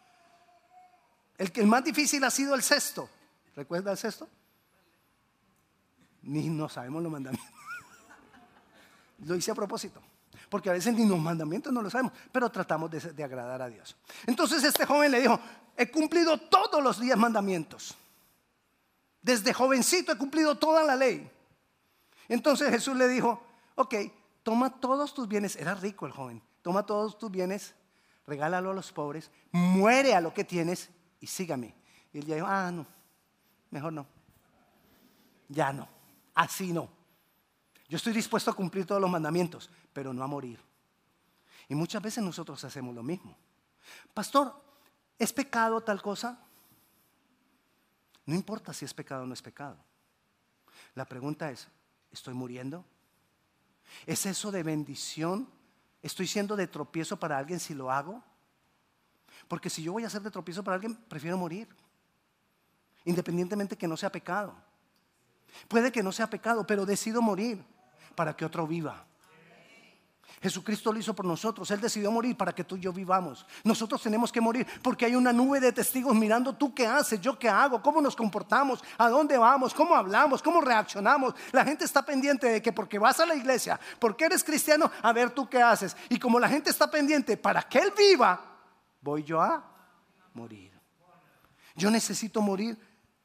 El 1.38 1.52
que 1.52 1.60
el 1.60 1.66
más 1.66 1.84
difícil 1.84 2.22
ha 2.24 2.30
sido 2.30 2.54
el 2.54 2.62
sexto. 2.62 3.08
¿Recuerda 3.54 3.92
el 3.92 3.98
sexto? 3.98 4.28
Ni 6.22 6.48
no 6.48 6.68
sabemos 6.68 7.02
los 7.02 7.12
mandamientos. 7.12 7.54
Lo 9.26 9.34
hice 9.34 9.50
a 9.50 9.54
propósito, 9.54 10.00
porque 10.48 10.70
a 10.70 10.72
veces 10.72 10.94
ni 10.94 11.04
los 11.06 11.18
mandamientos 11.18 11.72
no 11.72 11.82
lo 11.82 11.90
sabemos, 11.90 12.12
pero 12.30 12.50
tratamos 12.50 12.88
de, 12.90 13.24
agradar 13.24 13.60
a 13.62 13.68
Dios. 13.68 13.96
Entonces 14.26 14.62
este 14.62 14.86
joven 14.86 15.10
le 15.10 15.20
dijo, 15.20 15.40
he 15.76 15.90
cumplido 15.90 16.38
todos 16.38 16.80
los 16.80 17.00
diez 17.00 17.16
mandamientos. 17.16 17.96
Desde 19.20 19.52
jovencito 19.52 20.12
he 20.12 20.16
cumplido 20.16 20.56
toda 20.56 20.84
la 20.84 20.94
ley. 20.94 21.28
Entonces 22.28 22.70
Jesús 22.70 22.96
le 22.96 23.08
dijo, 23.08 23.42
ok, 23.74 23.94
toma 24.44 24.70
todos 24.70 25.12
tus 25.14 25.26
bienes, 25.26 25.56
era 25.56 25.74
rico 25.74 26.06
el 26.06 26.12
joven, 26.12 26.40
toma 26.62 26.86
todos 26.86 27.18
tus 27.18 27.30
bienes, 27.30 27.74
regálalo 28.24 28.70
a 28.70 28.74
los 28.74 28.92
pobres, 28.92 29.32
muere 29.50 30.14
a 30.14 30.20
lo 30.20 30.32
que 30.32 30.44
tienes 30.44 30.90
y 31.20 31.26
sígame. 31.26 31.74
Y 32.12 32.18
él 32.18 32.24
dijo, 32.24 32.46
ah, 32.46 32.70
no, 32.70 32.86
mejor 33.70 33.92
no, 33.92 34.06
ya 35.48 35.72
no. 35.72 35.97
Así 36.38 36.72
no. 36.72 36.88
Yo 37.88 37.96
estoy 37.96 38.12
dispuesto 38.12 38.48
a 38.48 38.54
cumplir 38.54 38.86
todos 38.86 39.00
los 39.00 39.10
mandamientos, 39.10 39.68
pero 39.92 40.12
no 40.12 40.22
a 40.22 40.28
morir. 40.28 40.60
Y 41.66 41.74
muchas 41.74 42.00
veces 42.00 42.22
nosotros 42.22 42.62
hacemos 42.62 42.94
lo 42.94 43.02
mismo. 43.02 43.36
Pastor, 44.14 44.54
¿es 45.18 45.32
pecado 45.32 45.80
tal 45.80 46.00
cosa? 46.00 46.38
No 48.24 48.36
importa 48.36 48.72
si 48.72 48.84
es 48.84 48.94
pecado 48.94 49.24
o 49.24 49.26
no 49.26 49.34
es 49.34 49.42
pecado. 49.42 49.76
La 50.94 51.06
pregunta 51.06 51.50
es, 51.50 51.66
¿estoy 52.12 52.34
muriendo? 52.34 52.84
¿Es 54.06 54.24
eso 54.24 54.52
de 54.52 54.62
bendición? 54.62 55.48
¿Estoy 56.02 56.28
siendo 56.28 56.54
de 56.54 56.68
tropiezo 56.68 57.18
para 57.18 57.36
alguien 57.36 57.58
si 57.58 57.74
lo 57.74 57.90
hago? 57.90 58.22
Porque 59.48 59.70
si 59.70 59.82
yo 59.82 59.92
voy 59.92 60.04
a 60.04 60.10
ser 60.10 60.22
de 60.22 60.30
tropiezo 60.30 60.62
para 60.62 60.76
alguien, 60.76 60.94
prefiero 60.94 61.36
morir. 61.36 61.66
Independientemente 63.04 63.76
que 63.76 63.88
no 63.88 63.96
sea 63.96 64.12
pecado. 64.12 64.67
Puede 65.68 65.92
que 65.92 66.02
no 66.02 66.12
sea 66.12 66.28
pecado, 66.28 66.66
pero 66.66 66.86
decido 66.86 67.22
morir 67.22 67.64
para 68.14 68.34
que 68.34 68.44
otro 68.44 68.66
viva. 68.66 69.04
Jesucristo 70.40 70.92
lo 70.92 70.98
hizo 70.98 71.14
por 71.14 71.24
nosotros. 71.24 71.70
Él 71.70 71.80
decidió 71.80 72.10
morir 72.12 72.36
para 72.36 72.54
que 72.54 72.62
tú 72.62 72.76
y 72.76 72.80
yo 72.80 72.92
vivamos. 72.92 73.44
Nosotros 73.64 74.00
tenemos 74.02 74.30
que 74.30 74.40
morir 74.40 74.66
porque 74.82 75.04
hay 75.04 75.16
una 75.16 75.32
nube 75.32 75.58
de 75.58 75.72
testigos 75.72 76.14
mirando 76.14 76.54
tú 76.54 76.72
qué 76.74 76.86
haces, 76.86 77.20
yo 77.20 77.38
qué 77.38 77.48
hago, 77.48 77.82
cómo 77.82 78.00
nos 78.00 78.14
comportamos, 78.14 78.82
a 78.96 79.08
dónde 79.08 79.36
vamos, 79.36 79.74
cómo 79.74 79.94
hablamos, 79.94 80.42
cómo 80.42 80.60
reaccionamos. 80.60 81.34
La 81.50 81.64
gente 81.64 81.84
está 81.84 82.04
pendiente 82.04 82.46
de 82.46 82.62
que 82.62 82.72
porque 82.72 82.98
vas 82.98 83.18
a 83.18 83.26
la 83.26 83.34
iglesia, 83.34 83.80
porque 83.98 84.26
eres 84.26 84.44
cristiano, 84.44 84.90
a 85.02 85.12
ver 85.12 85.30
tú 85.30 85.48
qué 85.48 85.60
haces. 85.60 85.96
Y 86.08 86.18
como 86.18 86.38
la 86.38 86.48
gente 86.48 86.70
está 86.70 86.88
pendiente 86.88 87.36
para 87.36 87.62
que 87.62 87.78
Él 87.78 87.92
viva, 87.96 88.40
voy 89.00 89.24
yo 89.24 89.40
a 89.40 89.64
morir. 90.34 90.72
Yo 91.74 91.90
necesito 91.90 92.40
morir 92.40 92.78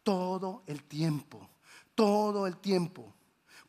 todo 0.03 0.63
el 0.65 0.83
tiempo 0.83 1.49
todo 1.95 2.47
el 2.47 2.57
tiempo. 2.57 3.13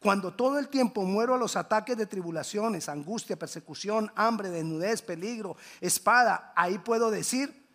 Cuando 0.01 0.35
todo 0.35 0.59
el 0.59 0.69
tiempo 0.69 1.03
muero 1.03 1.35
a 1.35 1.39
los 1.39 1.57
ataques 1.57 1.97
de 1.97 2.07
tribulaciones, 2.07 2.89
angustia, 2.89 3.39
persecución, 3.39 4.13
hambre, 4.15 4.51
desnudez, 4.51 5.01
peligro, 5.01 5.57
espada, 5.81 6.53
ahí 6.57 6.77
puedo 6.79 7.11
decir, 7.11 7.67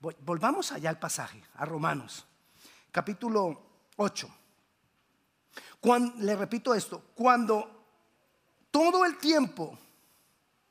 volvamos 0.00 0.72
allá 0.72 0.88
al 0.88 0.98
pasaje, 0.98 1.42
a 1.54 1.66
Romanos, 1.66 2.26
capítulo 2.90 3.60
8. 3.96 4.28
le 6.16 6.36
repito 6.36 6.74
esto, 6.74 7.02
cuando 7.14 7.84
todo 8.70 9.04
el 9.04 9.18
tiempo, 9.18 9.78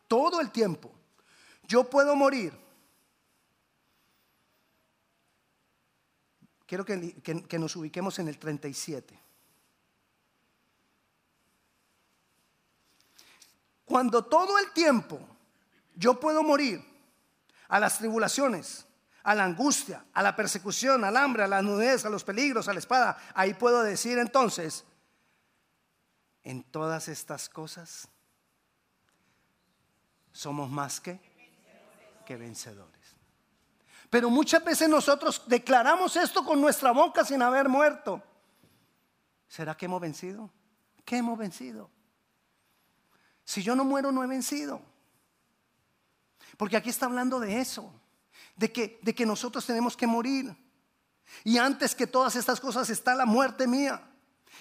todo 0.08 0.42
el 0.42 0.50
tiempo, 0.50 0.92
yo 1.68 1.88
puedo 1.88 2.16
morir 2.16 2.69
quiero 6.70 6.86
que, 6.86 7.58
nos 7.58 7.76
ubiquemos 7.76 8.20
en 8.20 8.28
el 8.28 8.38
37. 8.38 9.20
Cuando 13.86 14.24
todo 14.26 14.60
el 14.60 14.72
tiempo 14.72 15.20
yo 15.96 16.20
puedo 16.20 16.44
morir 16.44 16.86
a 17.70 17.80
las 17.80 17.98
tribulaciones, 17.98 18.86
a 19.24 19.34
la 19.34 19.46
angustia, 19.46 20.06
a 20.14 20.22
la 20.22 20.36
persecución, 20.36 21.04
al 21.04 21.18
hambre, 21.18 21.42
a 21.42 21.48
la 21.48 21.64
nudez, 21.64 22.06
a 22.06 22.10
los 22.12 22.24
peligros, 22.24 22.68
a 22.68 22.74
la 22.74 22.80
espada, 22.80 23.18
ahí 23.34 23.56
puedo 23.56 23.82
decir 23.82 24.20
entonces, 24.20 24.86
en 26.44 26.62
todas 26.62 27.08
estas 27.08 27.50
cosas 27.50 28.08
somos 30.32 30.70
más 30.70 31.02
que, 31.02 31.20
que 32.28 32.38
vencedores. 32.38 32.99
Pero 34.10 34.30
muchas 34.30 34.64
veces 34.64 34.90
nosotros 34.90 35.44
declaramos 35.46 36.16
esto 36.16 36.44
con 36.44 36.60
nuestra 36.60 36.92
boca 36.92 37.24
sin 37.24 37.42
haber 37.42 37.70
muerto. 37.70 38.24
¿Será 39.48 39.76
que 39.76 39.86
hemos 39.86 40.02
vencido? 40.02 40.50
¿Qué 41.06 41.18
hemos 41.18 41.38
vencido? 41.38 41.90
Si 43.44 43.64
yo 43.64 43.76
no 43.76 43.84
muero, 43.84 44.12
no 44.12 44.24
he 44.24 44.28
vencido. 44.28 44.82
Porque 46.58 46.78
aquí 46.78 46.90
está 46.90 47.06
hablando 47.06 47.40
de 47.40 47.60
eso, 47.60 47.94
de 48.56 48.72
que, 48.72 49.00
de 49.02 49.14
que 49.14 49.26
nosotros 49.26 49.66
tenemos 49.66 49.96
que 49.96 50.08
morir. 50.08 50.56
Y 51.44 51.58
antes 51.58 51.96
que 51.96 52.08
todas 52.08 52.36
estas 52.36 52.60
cosas 52.60 52.90
está 52.90 53.16
la 53.16 53.26
muerte 53.26 53.68
mía. 53.68 54.02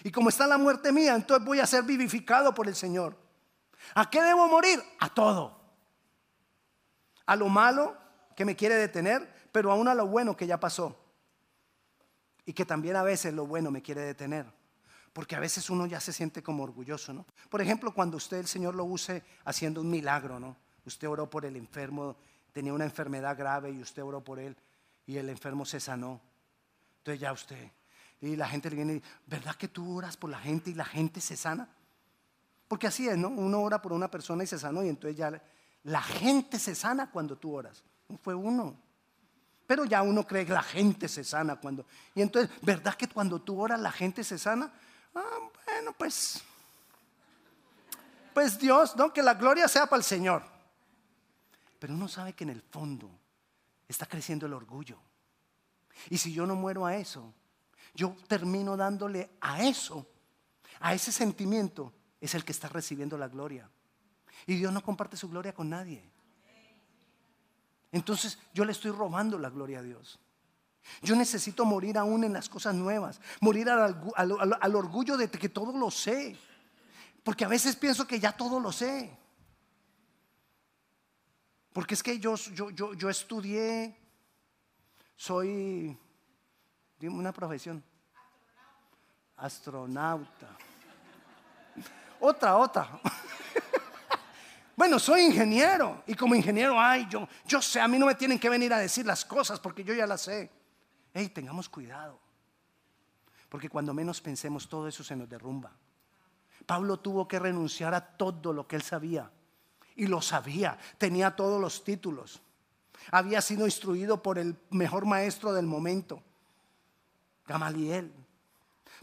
Y 0.05 0.11
como 0.11 0.29
está 0.29 0.47
la 0.47 0.59
muerte 0.59 0.93
mía, 0.93 1.15
entonces 1.15 1.45
voy 1.45 1.61
a 1.61 1.67
ser 1.67 1.83
vivificado 1.85 2.55
por 2.55 2.69
el 2.69 2.77
Señor. 2.77 3.17
¿A 3.95 4.09
qué 4.09 4.23
debo 4.23 4.47
morir? 4.49 4.83
A 5.01 5.09
todo. 5.09 5.59
A 7.27 7.37
lo 7.37 7.49
malo 7.49 7.97
que 8.37 8.45
me 8.45 8.55
quiere 8.57 8.77
detener, 8.77 9.38
pero 9.53 9.73
aún 9.73 9.89
a 9.89 9.95
lo 9.95 10.07
bueno 10.07 10.37
que 10.37 10.47
ya 10.47 10.59
pasó. 10.59 10.97
Y 12.45 12.53
que 12.53 12.65
también 12.65 12.97
a 12.97 13.03
veces 13.03 13.35
lo 13.35 13.47
bueno 13.47 13.71
me 13.71 13.83
quiere 13.83 14.03
detener. 14.03 14.47
Porque 15.13 15.37
a 15.37 15.41
veces 15.41 15.69
uno 15.71 15.87
ya 15.87 16.01
se 16.01 16.13
siente 16.13 16.43
como 16.43 16.63
orgulloso, 16.63 17.13
¿no? 17.13 17.27
Por 17.51 17.61
ejemplo, 17.61 17.93
cuando 17.93 18.17
usted, 18.17 18.39
el 18.39 18.47
Señor, 18.47 18.75
lo 18.75 18.85
use 18.85 19.23
haciendo 19.45 19.81
un 19.81 19.91
milagro, 19.91 20.39
¿no? 20.39 20.57
Usted 20.85 21.09
oró 21.09 21.29
por 21.29 21.45
el 21.45 21.57
enfermo, 21.57 22.17
tenía 22.53 22.73
una 22.73 22.85
enfermedad 22.85 23.37
grave 23.37 23.71
y 23.71 23.81
usted 23.81 24.03
oró 24.03 24.23
por 24.23 24.39
él 24.39 24.57
y 25.07 25.17
el 25.17 25.29
enfermo 25.29 25.65
se 25.65 25.81
sanó. 25.81 26.21
Entonces 26.99 27.21
ya 27.21 27.33
usted, 27.33 27.71
y 28.21 28.37
la 28.37 28.49
gente 28.49 28.71
le 28.71 28.77
viene 28.77 28.93
y 28.93 28.95
dice, 28.97 29.09
¿verdad 29.27 29.55
que 29.55 29.69
tú 29.69 29.97
oras 29.97 30.17
por 30.17 30.31
la 30.31 30.39
gente 30.39 30.71
y 30.71 30.75
la 30.75 30.85
gente 30.85 31.21
se 31.21 31.37
sana? 31.37 31.69
Porque 32.67 32.87
así 32.87 33.09
es, 33.09 33.17
¿no? 33.17 33.29
Uno 33.29 33.63
ora 33.63 33.81
por 33.81 33.93
una 33.93 34.11
persona 34.11 34.45
y 34.45 34.47
se 34.47 34.59
sanó 34.59 34.85
y 34.85 34.89
entonces 34.89 35.17
ya 35.17 35.43
la 35.85 36.03
gente 36.03 36.59
se 36.59 36.75
sana 36.75 37.11
cuando 37.11 37.37
tú 37.37 37.55
oras. 37.55 37.83
Fue 38.23 38.35
uno. 38.35 38.77
Pero 39.69 39.85
ya 39.85 40.01
uno 40.01 40.27
cree 40.27 40.47
que 40.47 40.53
la 40.55 40.63
gente 40.63 41.09
se 41.09 41.23
sana 41.23 41.57
cuando... 41.57 41.85
Y 42.15 42.23
entonces, 42.23 42.51
¿verdad 42.63 42.95
que 42.95 43.07
cuando 43.07 43.39
tú 43.39 43.61
oras 43.61 43.79
la 43.79 43.93
gente 43.93 44.25
se 44.25 44.39
sana? 44.39 44.73
Ah, 45.15 45.39
bueno, 45.67 45.93
pues... 45.93 46.43
Pues 48.33 48.59
Dios, 48.59 48.97
¿no? 48.97 49.13
Que 49.13 49.23
la 49.23 49.35
gloria 49.35 49.69
sea 49.69 49.85
para 49.85 49.99
el 49.99 50.05
Señor. 50.05 50.43
Pero 51.79 51.93
uno 51.93 52.09
sabe 52.09 52.33
que 52.33 52.45
en 52.45 52.51
el 52.51 52.63
fondo 52.63 53.11
está 53.87 54.07
creciendo 54.07 54.47
el 54.47 54.55
orgullo. 54.55 54.99
Y 56.09 56.17
si 56.17 56.33
yo 56.33 56.47
no 56.47 56.55
muero 56.55 56.87
a 56.87 56.97
eso, 56.97 57.35
yo 57.95 58.17
termino 58.27 58.75
dándole 58.75 59.33
a 59.43 59.65
eso, 59.65 60.07
a 60.81 60.95
ese 60.95 61.13
sentimiento, 61.13 61.93
es 62.23 62.35
el 62.35 62.43
que 62.43 62.53
está 62.53 62.69
recibiendo 62.69 63.19
la 63.19 63.29
gloria. 63.29 63.69
Y 64.47 64.55
Dios 64.55 64.73
no 64.73 64.83
comparte 64.83 65.19
su 65.19 65.29
gloria 65.29 65.53
con 65.53 65.69
nadie. 65.69 66.11
Entonces 67.93 68.39
yo 68.53 68.65
le 68.65 68.73
estoy 68.73 68.91
robando 68.91 69.39
la 69.39 69.51
gloria 69.51 69.79
a 69.79 69.83
Dios. 69.83 70.19
Yo 71.03 71.17
necesito 71.17 71.65
morir 71.65 71.99
aún 71.99 72.25
en 72.25 72.33
las 72.33 72.49
cosas 72.49 72.75
nuevas, 72.75 73.21
morir 73.41 73.69
al, 73.69 74.75
orgullo 74.75 75.17
de 75.17 75.31
que 75.31 75.49
todo 75.49 75.77
lo 75.77 75.91
sé. 75.91 76.37
Porque 77.23 77.45
a 77.45 77.49
veces 77.49 77.77
pienso 77.77 78.07
que 78.07 78.21
ya 78.21 78.33
todo 78.33 78.59
lo 78.59 78.73
sé. 78.73 79.17
Porque 81.73 81.95
es 81.95 82.03
que 82.03 82.19
yo, 82.19 82.35
yo, 82.37 82.71
yo, 82.71 82.95
yo 82.95 83.11
estudié, 83.11 83.97
soy, 85.15 85.97
dime 86.99 87.15
una 87.15 87.33
profesión, 87.33 87.85
astronauta. 89.37 90.57
Otra, 92.21 92.57
otra. 92.57 93.01
Bueno, 94.79 95.01
soy 95.01 95.23
ingeniero 95.23 96.05
y 96.07 96.15
como 96.15 96.37
ingeniero, 96.37 96.81
ay, 96.81 97.05
yo, 97.11 97.27
yo 97.45 97.61
sé, 97.61 97.81
a 97.81 97.89
mí 97.89 97.99
no 97.99 98.07
me 98.07 98.15
tienen 98.15 98.39
que 98.39 98.49
venir 98.49 98.73
a 98.73 98.79
decir 98.79 99.05
las 99.05 99.25
cosas 99.25 99.59
porque 99.59 99.83
yo 99.83 99.93
ya 99.93 100.07
las 100.07 100.21
sé. 100.21 100.53
Hey, 101.13 101.31
tengamos 101.31 101.69
cuidado. 101.69 102.21
Porque 103.49 103.69
cuando 103.69 103.93
menos 103.93 104.21
pensemos 104.21 104.69
todo 104.69 104.87
eso 104.87 105.03
se 105.03 105.17
nos 105.17 105.29
derrumba. 105.29 105.73
Pablo 106.65 107.01
tuvo 107.01 107.27
que 107.27 107.41
renunciar 107.41 107.93
a 107.93 108.01
todo 108.01 108.53
lo 108.53 108.69
que 108.69 108.77
él 108.77 108.83
sabía 108.83 109.33
y 109.97 110.07
lo 110.07 110.23
sabía, 110.23 110.79
tenía 110.97 111.35
todos 111.35 111.61
los 111.61 111.83
títulos. 111.83 112.41
Había 113.11 113.43
sido 113.43 113.67
instruido 113.67 114.23
por 114.23 114.39
el 114.39 114.55
mejor 114.71 115.07
maestro 115.07 115.53
del 115.53 115.67
momento, 115.67 116.23
Gamaliel. 117.49 118.13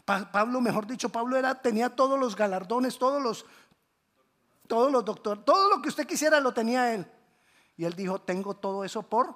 Pablo, 0.06 0.62
mejor 0.62 0.88
dicho, 0.88 1.10
Pablo 1.10 1.36
era, 1.36 1.56
tenía 1.56 1.90
todos 1.90 2.18
los 2.18 2.36
galardones, 2.36 2.98
todos 2.98 3.22
los, 3.22 3.46
todos 4.68 4.92
los 4.92 5.06
todo 5.06 5.70
lo 5.70 5.82
que 5.82 5.90
usted 5.90 6.08
quisiera 6.08 6.40
lo 6.40 6.54
tenía 6.54 6.94
él. 6.94 7.10
Y 7.78 7.86
él 7.86 7.94
dijo, 7.94 8.22
tengo 8.22 8.56
todo 8.56 8.84
eso 8.84 9.04
por 9.04 9.36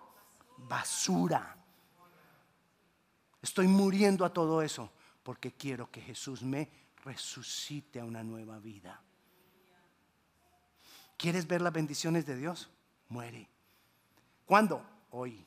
basura. 0.57 1.57
Estoy 3.41 3.67
muriendo 3.67 4.25
a 4.25 4.33
todo 4.33 4.61
eso 4.61 4.91
porque 5.23 5.53
quiero 5.53 5.89
que 5.91 6.01
Jesús 6.01 6.43
me 6.43 6.69
resucite 7.03 7.99
a 7.99 8.05
una 8.05 8.23
nueva 8.23 8.59
vida. 8.59 9.01
¿Quieres 11.17 11.47
ver 11.47 11.61
las 11.61 11.73
bendiciones 11.73 12.25
de 12.25 12.35
Dios? 12.35 12.69
Muere. 13.09 13.49
¿Cuándo? 14.45 14.85
Hoy. 15.11 15.45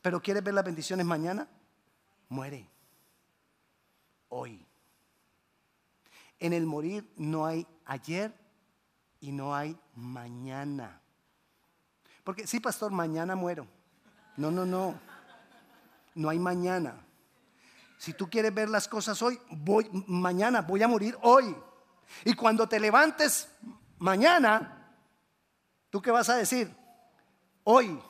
¿Pero 0.00 0.22
quieres 0.22 0.42
ver 0.42 0.54
las 0.54 0.64
bendiciones 0.64 1.04
mañana? 1.04 1.48
Muere. 2.28 2.68
Hoy. 4.30 4.66
En 6.38 6.52
el 6.52 6.66
morir 6.66 7.10
no 7.16 7.46
hay 7.46 7.66
ayer 7.84 8.32
y 9.20 9.32
no 9.32 9.54
hay 9.54 9.78
mañana. 9.94 11.00
Porque 12.24 12.46
sí, 12.46 12.60
pastor, 12.60 12.92
mañana 12.92 13.34
muero. 13.34 13.66
No, 14.36 14.50
no, 14.50 14.64
no. 14.64 14.98
No 16.14 16.28
hay 16.28 16.38
mañana. 16.38 16.94
Si 17.98 18.12
tú 18.12 18.30
quieres 18.30 18.54
ver 18.54 18.68
las 18.68 18.86
cosas 18.86 19.20
hoy, 19.22 19.40
voy 19.50 19.88
mañana, 20.06 20.62
voy 20.62 20.82
a 20.82 20.88
morir 20.88 21.16
hoy. 21.22 21.56
Y 22.24 22.34
cuando 22.34 22.68
te 22.68 22.78
levantes 22.78 23.48
mañana, 23.98 24.92
¿tú 25.90 26.00
qué 26.00 26.10
vas 26.10 26.28
a 26.28 26.36
decir? 26.36 26.74
Hoy. 27.64 28.00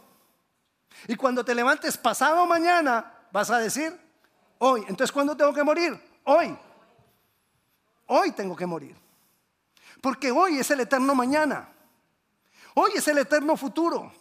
Y 1.06 1.16
cuando 1.16 1.44
te 1.44 1.54
levantes 1.54 1.96
pasado 1.96 2.46
mañana, 2.46 3.12
vas 3.32 3.50
a 3.50 3.58
decir 3.58 3.98
hoy. 4.58 4.80
Entonces, 4.88 5.12
¿cuándo 5.12 5.36
tengo 5.36 5.54
que 5.54 5.64
morir? 5.64 5.98
Hoy. 6.24 6.56
Hoy 8.06 8.32
tengo 8.32 8.54
que 8.56 8.66
morir. 8.66 8.96
Porque 10.00 10.30
hoy 10.30 10.58
es 10.58 10.70
el 10.70 10.80
eterno 10.80 11.14
mañana. 11.14 11.68
Hoy 12.74 12.92
es 12.94 13.08
el 13.08 13.18
eterno 13.18 13.56
futuro. 13.56 14.12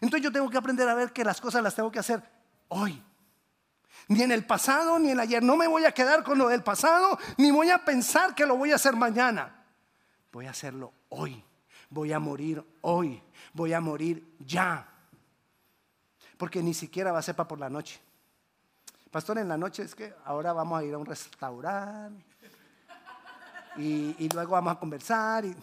Entonces 0.00 0.22
yo 0.22 0.32
tengo 0.32 0.50
que 0.50 0.58
aprender 0.58 0.88
a 0.88 0.94
ver 0.94 1.12
que 1.12 1.24
las 1.24 1.40
cosas 1.40 1.62
las 1.62 1.74
tengo 1.74 1.90
que 1.90 1.98
hacer 1.98 2.22
hoy. 2.68 3.02
Ni 4.08 4.22
en 4.22 4.32
el 4.32 4.44
pasado, 4.44 4.98
ni 4.98 5.10
en 5.10 5.20
ayer. 5.20 5.42
No 5.42 5.56
me 5.56 5.68
voy 5.68 5.84
a 5.84 5.92
quedar 5.92 6.24
con 6.24 6.38
lo 6.38 6.48
del 6.48 6.62
pasado, 6.62 7.18
ni 7.36 7.50
voy 7.50 7.70
a 7.70 7.84
pensar 7.84 8.34
que 8.34 8.46
lo 8.46 8.56
voy 8.56 8.72
a 8.72 8.76
hacer 8.76 8.96
mañana 8.96 9.62
voy 10.32 10.46
a 10.46 10.50
hacerlo 10.50 10.92
hoy, 11.10 11.44
voy 11.90 12.12
a 12.12 12.18
morir 12.18 12.64
hoy, 12.80 13.22
voy 13.52 13.72
a 13.74 13.80
morir 13.80 14.34
ya. 14.40 14.88
Porque 16.38 16.62
ni 16.62 16.74
siquiera 16.74 17.12
va 17.12 17.18
a 17.18 17.22
ser 17.22 17.36
para 17.36 17.48
por 17.48 17.60
la 17.60 17.68
noche. 17.68 18.00
Pastor, 19.10 19.38
en 19.38 19.48
la 19.48 19.58
noche 19.58 19.82
es 19.82 19.94
que 19.94 20.14
ahora 20.24 20.54
vamos 20.54 20.80
a 20.80 20.84
ir 20.84 20.94
a 20.94 20.98
un 20.98 21.06
restaurante 21.06 22.31
y, 23.76 24.28
luego 24.32 24.52
vamos 24.52 24.74
a 24.74 24.78
conversar. 24.78 25.44
Y, 25.44 25.54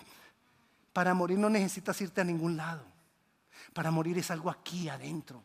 para 0.94 1.14
morir 1.14 1.38
no 1.38 1.50
necesitas 1.50 2.00
irte 2.02 2.22
a 2.22 2.24
ningún 2.24 2.58
lado. 2.58 2.84
Para 3.74 3.92
morir 3.92 4.18
es 4.18 4.32
algo 4.32 4.50
aquí 4.50 4.90
adentro. 4.90 5.44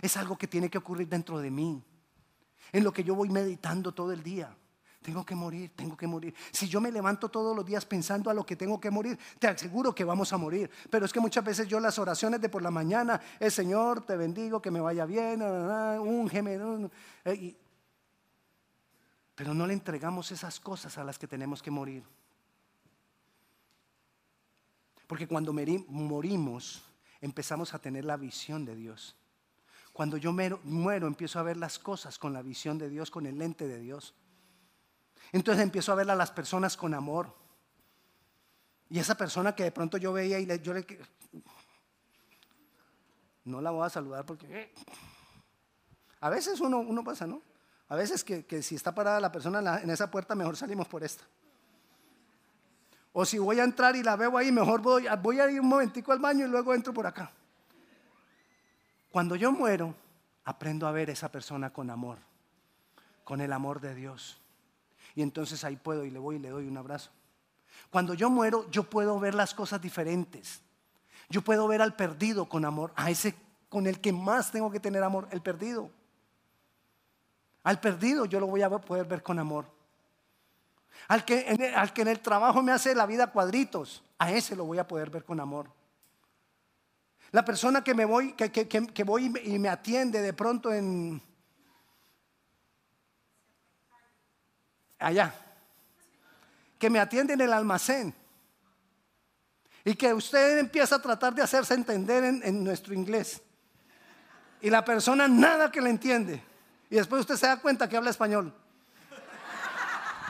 Es 0.00 0.16
algo 0.16 0.36
que 0.38 0.46
tiene 0.46 0.70
que 0.70 0.78
ocurrir 0.78 1.08
dentro 1.08 1.38
de 1.38 1.50
mí. 1.50 1.82
En 2.72 2.84
lo 2.84 2.92
que 2.92 3.04
yo 3.04 3.14
voy 3.14 3.28
meditando 3.28 3.92
todo 3.92 4.12
el 4.12 4.22
día. 4.22 4.54
Tengo 5.02 5.24
que 5.24 5.34
morir, 5.34 5.72
tengo 5.74 5.96
que 5.96 6.06
morir. 6.06 6.34
Si 6.50 6.68
yo 6.68 6.78
me 6.80 6.92
levanto 6.92 7.30
todos 7.30 7.56
los 7.56 7.64
días 7.64 7.86
pensando 7.86 8.28
a 8.28 8.34
lo 8.34 8.44
que 8.44 8.54
tengo 8.54 8.78
que 8.78 8.90
morir, 8.90 9.18
te 9.38 9.48
aseguro 9.48 9.94
que 9.94 10.04
vamos 10.04 10.32
a 10.32 10.36
morir. 10.36 10.70
Pero 10.90 11.06
es 11.06 11.12
que 11.12 11.20
muchas 11.20 11.42
veces 11.42 11.66
yo 11.66 11.80
las 11.80 11.98
oraciones 11.98 12.40
de 12.40 12.50
por 12.50 12.60
la 12.60 12.70
mañana, 12.70 13.18
el 13.38 13.50
Señor 13.50 14.04
te 14.04 14.16
bendigo, 14.16 14.60
que 14.60 14.70
me 14.70 14.80
vaya 14.80 15.06
bien, 15.06 15.42
un 15.42 16.90
eh, 17.24 17.56
pero 19.40 19.54
no 19.54 19.66
le 19.66 19.72
entregamos 19.72 20.32
esas 20.32 20.60
cosas 20.60 20.98
a 20.98 21.02
las 21.02 21.18
que 21.18 21.26
tenemos 21.26 21.62
que 21.62 21.70
morir. 21.70 22.04
Porque 25.06 25.26
cuando 25.26 25.54
morimos, 25.88 26.82
empezamos 27.22 27.72
a 27.72 27.78
tener 27.78 28.04
la 28.04 28.18
visión 28.18 28.66
de 28.66 28.76
Dios. 28.76 29.16
Cuando 29.94 30.18
yo 30.18 30.34
muero, 30.34 31.06
empiezo 31.06 31.38
a 31.38 31.42
ver 31.42 31.56
las 31.56 31.78
cosas 31.78 32.18
con 32.18 32.34
la 32.34 32.42
visión 32.42 32.76
de 32.76 32.90
Dios, 32.90 33.10
con 33.10 33.24
el 33.24 33.38
lente 33.38 33.66
de 33.66 33.78
Dios. 33.78 34.12
Entonces 35.32 35.62
empiezo 35.62 35.90
a 35.92 35.94
ver 35.94 36.10
a 36.10 36.14
las 36.14 36.30
personas 36.30 36.76
con 36.76 36.92
amor. 36.92 37.34
Y 38.90 38.98
esa 38.98 39.14
persona 39.14 39.54
que 39.54 39.62
de 39.62 39.72
pronto 39.72 39.96
yo 39.96 40.12
veía 40.12 40.38
y 40.38 40.46
yo 40.60 40.74
le... 40.74 40.86
No 43.46 43.62
la 43.62 43.70
voy 43.70 43.86
a 43.86 43.88
saludar 43.88 44.26
porque... 44.26 44.74
A 46.20 46.28
veces 46.28 46.60
uno, 46.60 46.80
uno 46.80 47.02
pasa, 47.02 47.26
¿no? 47.26 47.40
A 47.90 47.96
veces 47.96 48.22
que, 48.22 48.62
si 48.62 48.76
está 48.76 48.94
parada 48.94 49.18
la 49.18 49.32
persona 49.32 49.80
en, 49.80 49.90
esa 49.90 50.08
puerta, 50.08 50.36
mejor 50.36 50.56
salimos 50.56 50.86
por 50.86 51.02
esta. 51.02 51.24
O 53.12 53.24
si 53.24 53.36
voy 53.38 53.58
a 53.58 53.64
entrar 53.64 53.96
y 53.96 54.04
la 54.04 54.14
veo 54.14 54.38
ahí, 54.38 54.52
mejor 54.52 54.80
voy, 54.80 55.06
voy 55.20 55.40
a 55.40 55.50
ir 55.50 55.60
un 55.60 55.66
momentico 55.66 56.12
al 56.12 56.20
baño 56.20 56.46
y 56.46 56.48
luego 56.48 56.72
entro 56.72 56.94
por 56.94 57.04
acá. 57.04 57.32
Cuando 59.10 59.34
yo 59.34 59.50
muero, 59.50 59.92
aprendo 60.44 60.86
a 60.86 60.92
ver 60.92 61.10
a 61.10 61.12
esa 61.12 61.32
persona 61.32 61.72
con 61.72 61.90
amor, 61.90 62.18
con 63.24 63.40
el 63.40 63.52
amor 63.52 63.80
de 63.80 63.92
Dios. 63.96 64.40
Y 65.16 65.22
entonces 65.22 65.64
ahí 65.64 65.74
puedo 65.74 66.04
y 66.04 66.12
le 66.12 66.20
voy 66.20 66.36
y 66.36 66.38
le 66.38 66.50
doy 66.50 66.68
un 66.68 66.76
abrazo. 66.76 67.10
Cuando 67.90 68.14
yo 68.14 68.30
muero, 68.30 68.70
yo 68.70 68.84
puedo 68.84 69.18
ver 69.18 69.34
las 69.34 69.52
cosas 69.52 69.82
diferentes. 69.82 70.62
Yo 71.28 71.42
puedo 71.42 71.66
ver 71.66 71.82
al 71.82 71.96
perdido 71.96 72.48
con 72.48 72.64
amor, 72.64 72.92
a 72.94 73.10
ese 73.10 73.34
con 73.68 73.88
el 73.88 74.00
que 74.00 74.12
más 74.12 74.52
tengo 74.52 74.70
que 74.70 74.78
tener 74.78 75.02
amor, 75.02 75.26
el 75.32 75.42
perdido. 75.42 75.90
Al 77.62 77.80
perdido 77.80 78.24
yo 78.24 78.40
lo 78.40 78.46
voy 78.46 78.62
a 78.62 78.70
poder 78.70 79.06
ver 79.06 79.22
con 79.22 79.38
amor. 79.38 79.66
Al 81.08 81.24
que, 81.24 81.48
en 81.48 81.60
el, 81.62 81.74
al 81.74 81.92
que 81.92 82.02
en 82.02 82.08
el 82.08 82.20
trabajo 82.20 82.62
me 82.62 82.72
hace 82.72 82.94
la 82.94 83.06
vida 83.06 83.26
cuadritos, 83.28 84.02
a 84.18 84.30
ese 84.30 84.56
lo 84.56 84.64
voy 84.64 84.78
a 84.78 84.86
poder 84.86 85.10
ver 85.10 85.24
con 85.24 85.40
amor. 85.40 85.70
La 87.32 87.44
persona 87.44 87.82
que 87.82 87.94
me 87.94 88.04
voy, 88.04 88.32
que, 88.32 88.50
que 88.50 89.04
voy 89.04 89.32
y 89.44 89.58
me 89.58 89.68
atiende 89.68 90.20
de 90.20 90.32
pronto 90.32 90.72
en 90.72 91.22
allá, 94.98 95.34
que 96.78 96.90
me 96.90 96.98
atiende 96.98 97.34
en 97.34 97.40
el 97.40 97.52
almacén 97.52 98.14
y 99.84 99.94
que 99.94 100.12
usted 100.12 100.58
empieza 100.58 100.96
a 100.96 101.02
tratar 101.02 101.34
de 101.34 101.42
hacerse 101.42 101.74
entender 101.74 102.24
en, 102.24 102.42
en 102.42 102.64
nuestro 102.64 102.94
inglés 102.94 103.40
y 104.60 104.68
la 104.68 104.84
persona 104.84 105.26
nada 105.26 105.70
que 105.70 105.80
le 105.80 105.90
entiende 105.90 106.49
y 106.90 106.96
después 106.96 107.20
usted 107.20 107.36
se 107.36 107.46
da 107.46 107.56
cuenta 107.56 107.88
que 107.88 107.96
habla 107.96 108.10
español. 108.10 108.52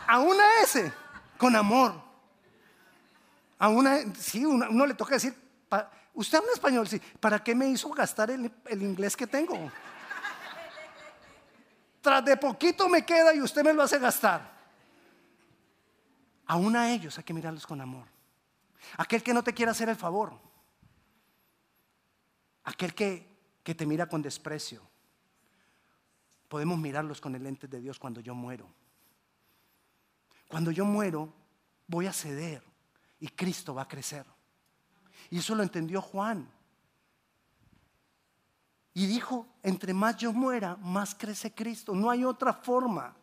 A 0.07 0.19
una 0.19 0.45
ese, 0.63 0.93
con 1.39 1.57
amor. 1.57 1.95
A 3.59 3.69
una, 3.69 4.15
sí, 4.15 4.45
uno, 4.45 4.87
le 4.87 4.95
toca 4.95 5.15
decir, 5.15 5.35
usted 6.13 6.39
habla 6.39 6.53
español, 6.53 6.87
sí, 6.87 7.01
¿para 7.19 7.43
qué 7.43 7.55
me 7.55 7.69
hizo 7.69 7.89
gastar 7.91 8.31
el, 8.31 8.53
el 8.67 8.83
inglés 8.83 9.17
que 9.17 9.27
tengo? 9.27 9.71
Tras 12.03 12.25
de 12.25 12.37
poquito 12.37 12.89
me 12.89 13.05
queda 13.05 13.35
y 13.35 13.41
usted 13.41 13.65
me 13.65 13.73
lo 13.73 13.83
hace 13.83 13.99
gastar. 13.99 14.51
Aún 16.47 16.77
a 16.77 16.91
ellos 16.91 17.17
hay 17.17 17.25
que 17.25 17.33
mirarlos 17.33 17.67
con 17.67 17.81
amor. 17.81 18.07
Aquel 18.97 19.23
que 19.23 19.33
no 19.33 19.43
te 19.43 19.55
quiere 19.55 19.71
hacer 19.71 19.89
el 19.89 19.97
favor. 19.97 20.33
Aquel 22.65 22.95
que, 22.95 23.27
que 23.63 23.75
te 23.75 23.87
mira 23.87 24.07
con 24.07 24.21
desprecio. 24.21 24.90
Podemos 26.51 26.81
mirarlos 26.81 27.21
con 27.21 27.33
el 27.37 27.45
lente 27.45 27.69
de 27.69 27.81
Dios 27.81 28.01
cuando 28.01 28.21
yo 28.21 28.35
muero. 28.35 28.67
Cuando 30.49 30.73
yo 30.73 30.85
muero, 30.85 31.33
voy 31.87 32.09
a 32.09 32.13
ceder 32.13 32.61
y 33.21 33.29
Cristo 33.29 33.73
va 33.73 33.83
a 33.83 33.89
crecer. 33.89 34.27
Y 35.31 35.39
eso 35.39 35.55
lo 35.55 35.63
entendió 35.63 36.03
Juan. 36.03 36.51
Y 38.95 39.07
dijo, 39.07 39.47
entre 39.63 39.95
más 39.95 40.17
yo 40.17 40.33
muera, 40.33 40.75
más 40.75 41.15
crece 41.15 41.55
Cristo. 41.55 41.95
No 41.95 42.11
hay 42.11 42.25
otra 42.25 42.53
forma. 42.53 43.15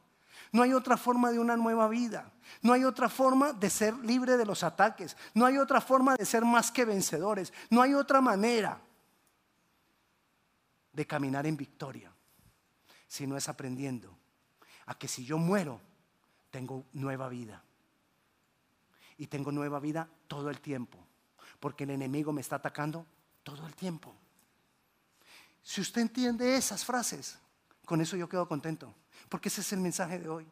No 0.54 0.62
hay 0.62 0.72
otra 0.72 0.96
forma 0.96 1.30
de 1.30 1.40
una 1.40 1.58
nueva 1.58 1.90
vida. 1.90 2.32
No 2.62 2.72
hay 2.72 2.86
otra 2.86 3.10
forma 3.10 3.52
de 3.52 3.70
ser 3.70 3.94
libre 4.06 4.38
de 4.38 4.46
los 4.46 4.64
ataques. 4.64 5.18
No 5.34 5.46
hay 5.46 5.58
otra 5.58 5.82
forma 5.82 6.16
de 6.16 6.26
ser 6.26 6.46
más 6.46 6.72
que 6.72 6.86
vencedores. 6.86 7.52
No 7.70 7.82
hay 7.82 7.94
otra 7.94 8.22
manera 8.22 8.80
de 10.94 11.06
caminar 11.06 11.46
en 11.46 11.58
victoria, 11.58 12.10
si 13.08 13.26
no 13.28 13.38
es 13.38 13.50
aprendiendo 13.50 14.16
a 14.86 14.98
que 14.98 15.08
si 15.08 15.26
yo 15.26 15.38
muero, 15.38 15.80
tengo 16.52 16.86
nueva 16.94 17.30
vida. 17.30 17.64
Y 19.18 19.28
tengo 19.28 19.52
nueva 19.52 19.80
vida 19.80 20.08
todo 20.28 20.50
el 20.50 20.60
tiempo, 20.60 20.98
porque 21.60 21.84
el 21.84 21.92
enemigo 21.92 22.32
me 22.32 22.42
está 22.42 22.58
atacando 22.58 23.06
todo 23.44 23.66
el 23.68 23.76
tiempo. 23.76 24.14
Si 25.64 25.82
usted 25.82 26.02
entiende 26.02 26.56
esas 26.56 26.86
frases, 26.86 27.38
con 27.86 28.00
eso 28.00 28.16
yo 28.16 28.30
quedo 28.30 28.48
contento, 28.48 28.94
porque 29.30 29.50
ese 29.50 29.62
es 29.62 29.74
el 29.74 29.80
mensaje 29.80 30.20
de 30.20 30.30
hoy. 30.30 30.48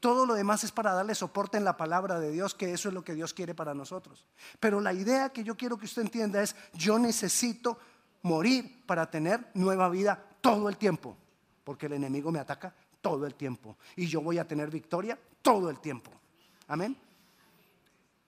Todo 0.00 0.26
lo 0.26 0.34
demás 0.34 0.64
es 0.64 0.72
para 0.72 0.92
darle 0.92 1.14
soporte 1.14 1.56
en 1.56 1.64
la 1.64 1.76
palabra 1.76 2.18
de 2.20 2.30
Dios, 2.30 2.54
que 2.54 2.72
eso 2.72 2.88
es 2.88 2.94
lo 2.94 3.04
que 3.04 3.14
Dios 3.14 3.32
quiere 3.32 3.54
para 3.54 3.74
nosotros. 3.74 4.26
Pero 4.60 4.80
la 4.80 4.92
idea 4.92 5.30
que 5.30 5.44
yo 5.44 5.56
quiero 5.56 5.78
que 5.78 5.86
usted 5.86 6.02
entienda 6.02 6.42
es, 6.42 6.54
yo 6.74 6.98
necesito 6.98 7.78
morir 8.22 8.84
para 8.86 9.10
tener 9.10 9.50
nueva 9.54 9.88
vida 9.88 10.22
todo 10.40 10.68
el 10.68 10.76
tiempo, 10.76 11.16
porque 11.64 11.86
el 11.86 11.94
enemigo 11.94 12.30
me 12.30 12.38
ataca 12.38 12.74
todo 13.00 13.26
el 13.26 13.34
tiempo 13.34 13.76
y 13.96 14.06
yo 14.06 14.20
voy 14.20 14.38
a 14.38 14.46
tener 14.46 14.70
victoria 14.70 15.18
todo 15.42 15.70
el 15.70 15.80
tiempo. 15.80 16.10
Amén. 16.68 16.96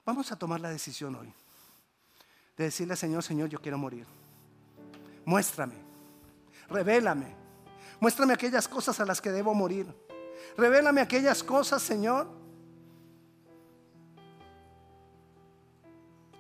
Vamos 0.05 0.33
a 0.33 0.37
tomar 0.37 0.61
la 0.61 0.71
decisión 0.71 1.15
hoy 1.15 1.33
de 2.57 2.65
decirle, 2.65 2.97
Señor, 2.97 3.23
Señor, 3.23 3.49
yo 3.49 3.61
quiero 3.61 3.79
morir. 3.79 4.07
Muéstrame, 5.25 5.75
revélame 6.69 7.47
Muéstrame 8.01 8.35
aquellas 8.35 8.69
cosas 8.69 9.01
a 9.01 9.07
las 9.07 9.21
que 9.21 9.31
debo 9.31 9.55
morir. 9.55 9.87
Revélame 10.57 11.01
aquellas 11.01 11.43
cosas, 11.43 11.83
Señor. 11.83 12.29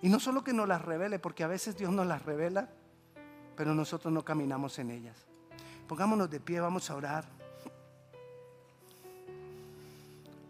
Y 0.03 0.09
no 0.09 0.21
solo 0.21 0.45
que 0.45 0.53
nos 0.53 0.69
las 0.69 0.83
revele, 0.83 1.19
porque 1.19 1.45
a 1.45 1.49
veces 1.49 1.77
Dios 1.77 1.93
nos 1.93 2.07
las 2.07 2.23
revela, 2.25 2.69
pero 3.57 3.75
nosotros 3.75 4.13
no 4.13 4.25
caminamos 4.25 4.79
en 4.79 4.91
ellas. 4.91 5.17
Pongámonos 5.89 6.29
de 6.29 6.41
pie, 6.41 6.61
vamos 6.61 6.91
a 6.91 6.97
orar. 6.97 7.25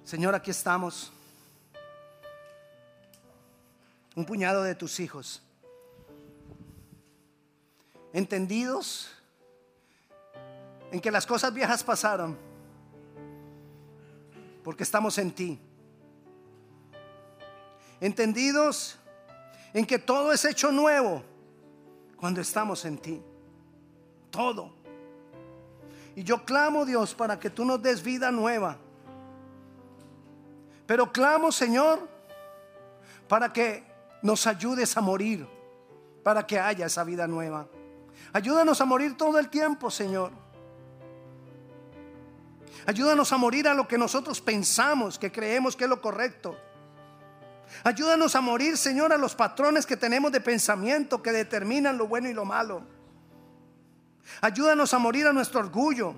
Señor, 0.05 0.35
aquí 0.35 0.51
estamos. 0.51 1.13
Un 4.15 4.25
puñado 4.25 4.63
de 4.63 4.75
tus 4.75 4.99
hijos. 5.01 5.43
Entendidos 8.13 9.11
en 10.91 11.01
que 11.01 11.11
las 11.11 11.27
cosas 11.27 11.53
viejas 11.53 11.85
pasaron, 11.85 12.39
porque 14.65 14.85
estamos 14.85 15.19
en 15.19 15.33
ti. 15.33 15.61
Entendidos 18.01 18.97
en 19.75 19.85
que 19.85 19.99
todo 19.99 20.33
es 20.33 20.45
hecho 20.47 20.73
nuevo 20.73 21.23
cuando 22.17 22.41
estamos 22.41 22.85
en 22.87 22.97
ti. 22.97 23.23
Todo. 24.31 24.76
Y 26.17 26.25
yo 26.25 26.45
clamo, 26.47 26.87
Dios, 26.87 27.15
para 27.15 27.39
que 27.39 27.51
tú 27.51 27.65
nos 27.65 27.81
des 27.83 28.03
vida 28.03 28.33
nueva. 28.33 28.79
Pero 30.87 31.13
clamo, 31.13 31.53
Señor, 31.53 32.09
para 33.29 33.53
que 33.53 33.85
nos 34.23 34.47
ayudes 34.47 34.97
a 34.97 35.03
morir, 35.03 35.47
para 36.25 36.47
que 36.47 36.59
haya 36.59 36.87
esa 36.87 37.05
vida 37.05 37.27
nueva. 37.27 37.69
Ayúdanos 38.33 38.81
a 38.81 38.87
morir 38.87 39.15
todo 39.15 39.39
el 39.39 39.51
tiempo, 39.51 39.91
Señor. 39.91 40.33
Ayúdanos 42.87 43.31
a 43.33 43.37
morir 43.37 43.69
a 43.69 43.75
lo 43.75 43.87
que 43.87 43.99
nosotros 43.99 44.41
pensamos, 44.41 45.19
que 45.19 45.31
creemos 45.31 45.77
que 45.77 45.85
es 45.85 45.91
lo 45.91 46.01
correcto. 46.01 46.57
Ayúdanos 47.85 48.35
a 48.35 48.41
morir, 48.41 48.79
Señor, 48.79 49.13
a 49.13 49.19
los 49.19 49.35
patrones 49.35 49.85
que 49.85 49.99
tenemos 49.99 50.33
de 50.33 50.41
pensamiento 50.41 51.23
que 51.23 51.33
determinan 51.33 51.99
lo 51.99 52.07
bueno 52.07 52.31
y 52.31 52.33
lo 52.33 52.47
malo. 52.47 52.96
Ayúdanos 54.41 54.93
a 54.95 54.99
morir 54.99 55.27
a 55.27 55.33
nuestro 55.33 55.61
orgullo. 55.61 56.15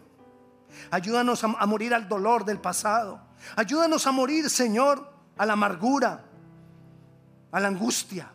Ayúdanos 0.91 1.43
a, 1.45 1.67
morir 1.67 1.95
al 1.95 2.09
dolor 2.09 2.45
del 2.45 2.61
pasado. 2.61 3.21
Ayúdanos 3.57 4.07
a 4.07 4.13
morir, 4.13 4.49
Señor, 4.51 5.13
a 5.37 5.47
la 5.47 5.55
amargura, 5.55 6.25
a 7.51 7.61
la 7.61 7.69
angustia. 7.69 8.31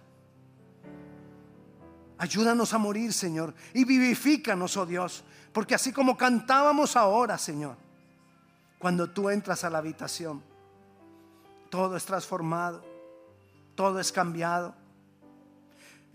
Ayúdanos 2.18 2.74
a 2.74 2.78
morir, 2.78 3.12
Señor, 3.12 3.54
y 3.74 3.84
vivifícanos, 3.84 4.78
oh 4.78 4.86
Dios, 4.86 5.24
porque 5.52 5.76
así 5.76 5.92
como 5.92 6.16
cantábamos 6.16 6.96
ahora, 6.96 7.38
Señor, 7.38 7.76
cuando 8.80 9.10
tú 9.10 9.30
entras 9.30 9.64
a 9.64 9.70
la 9.70 9.80
habitación, 9.80 10.42
todo 11.70 11.98
es 11.98 12.06
transformado, 12.06 12.84
todo 13.76 14.00
es 14.00 14.12
cambiado. 14.12 14.76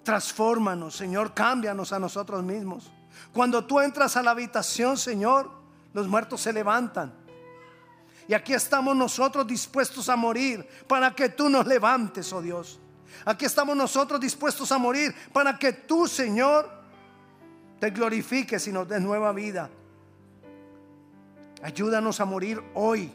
Transfórmanos, 0.02 0.96
Señor, 0.96 1.34
cámbianos 1.34 1.92
a 1.92 1.98
nosotros 1.98 2.42
mismos. 2.42 2.90
Cuando 3.32 3.64
tú 3.64 3.80
entras 3.80 4.16
a 4.16 4.22
la 4.22 4.32
habitación, 4.32 4.96
Señor, 4.96 5.50
los 5.92 6.08
muertos 6.08 6.40
se 6.40 6.52
levantan. 6.52 7.12
Y 8.28 8.34
aquí 8.34 8.52
estamos 8.52 8.94
nosotros 8.94 9.46
dispuestos 9.46 10.08
a 10.08 10.16
morir 10.16 10.68
para 10.86 11.14
que 11.14 11.30
tú 11.30 11.48
nos 11.48 11.66
levantes, 11.66 12.30
oh 12.32 12.42
Dios. 12.42 12.78
Aquí 13.24 13.46
estamos 13.46 13.76
nosotros 13.76 14.20
dispuestos 14.20 14.70
a 14.70 14.78
morir 14.78 15.14
para 15.32 15.58
que 15.58 15.72
tú, 15.72 16.06
Señor, 16.06 16.68
te 17.80 17.90
glorifiques 17.90 18.66
y 18.68 18.72
nos 18.72 18.86
des 18.86 19.00
nueva 19.00 19.32
vida. 19.32 19.70
Ayúdanos 21.62 22.20
a 22.20 22.24
morir 22.24 22.62
hoy. 22.74 23.10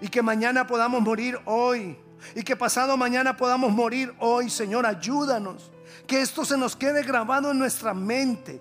Y 0.00 0.08
que 0.08 0.22
mañana 0.22 0.66
podamos 0.66 1.00
morir 1.00 1.38
hoy. 1.46 1.96
Y 2.34 2.42
que 2.42 2.56
pasado 2.56 2.96
mañana 2.96 3.36
podamos 3.36 3.72
morir 3.72 4.14
hoy. 4.18 4.50
Señor, 4.50 4.86
ayúdanos. 4.86 5.70
Que 6.06 6.20
esto 6.20 6.44
se 6.44 6.56
nos 6.56 6.76
quede 6.76 7.02
grabado 7.02 7.50
en 7.50 7.58
nuestra 7.58 7.94
mente. 7.94 8.60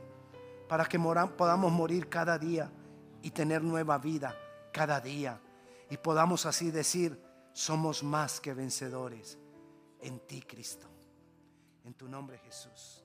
Para 0.68 0.86
que 0.86 1.00
podamos 1.00 1.72
morir 1.72 2.10
cada 2.10 2.38
día. 2.38 2.72
Y 3.22 3.32
tener 3.32 3.64
nueva 3.64 3.98
vida 3.98 4.36
cada 4.72 5.00
día. 5.00 5.42
Y 5.90 5.98
podamos 5.98 6.46
así 6.46 6.72
decir, 6.72 7.20
somos 7.54 8.04
más 8.04 8.40
que 8.40 8.54
vencedores 8.54 9.38
en 10.02 10.20
ti, 10.20 10.42
Cristo. 10.42 10.88
En 11.84 11.94
tu 11.94 12.08
nombre, 12.08 12.38
Jesús. 12.40 12.97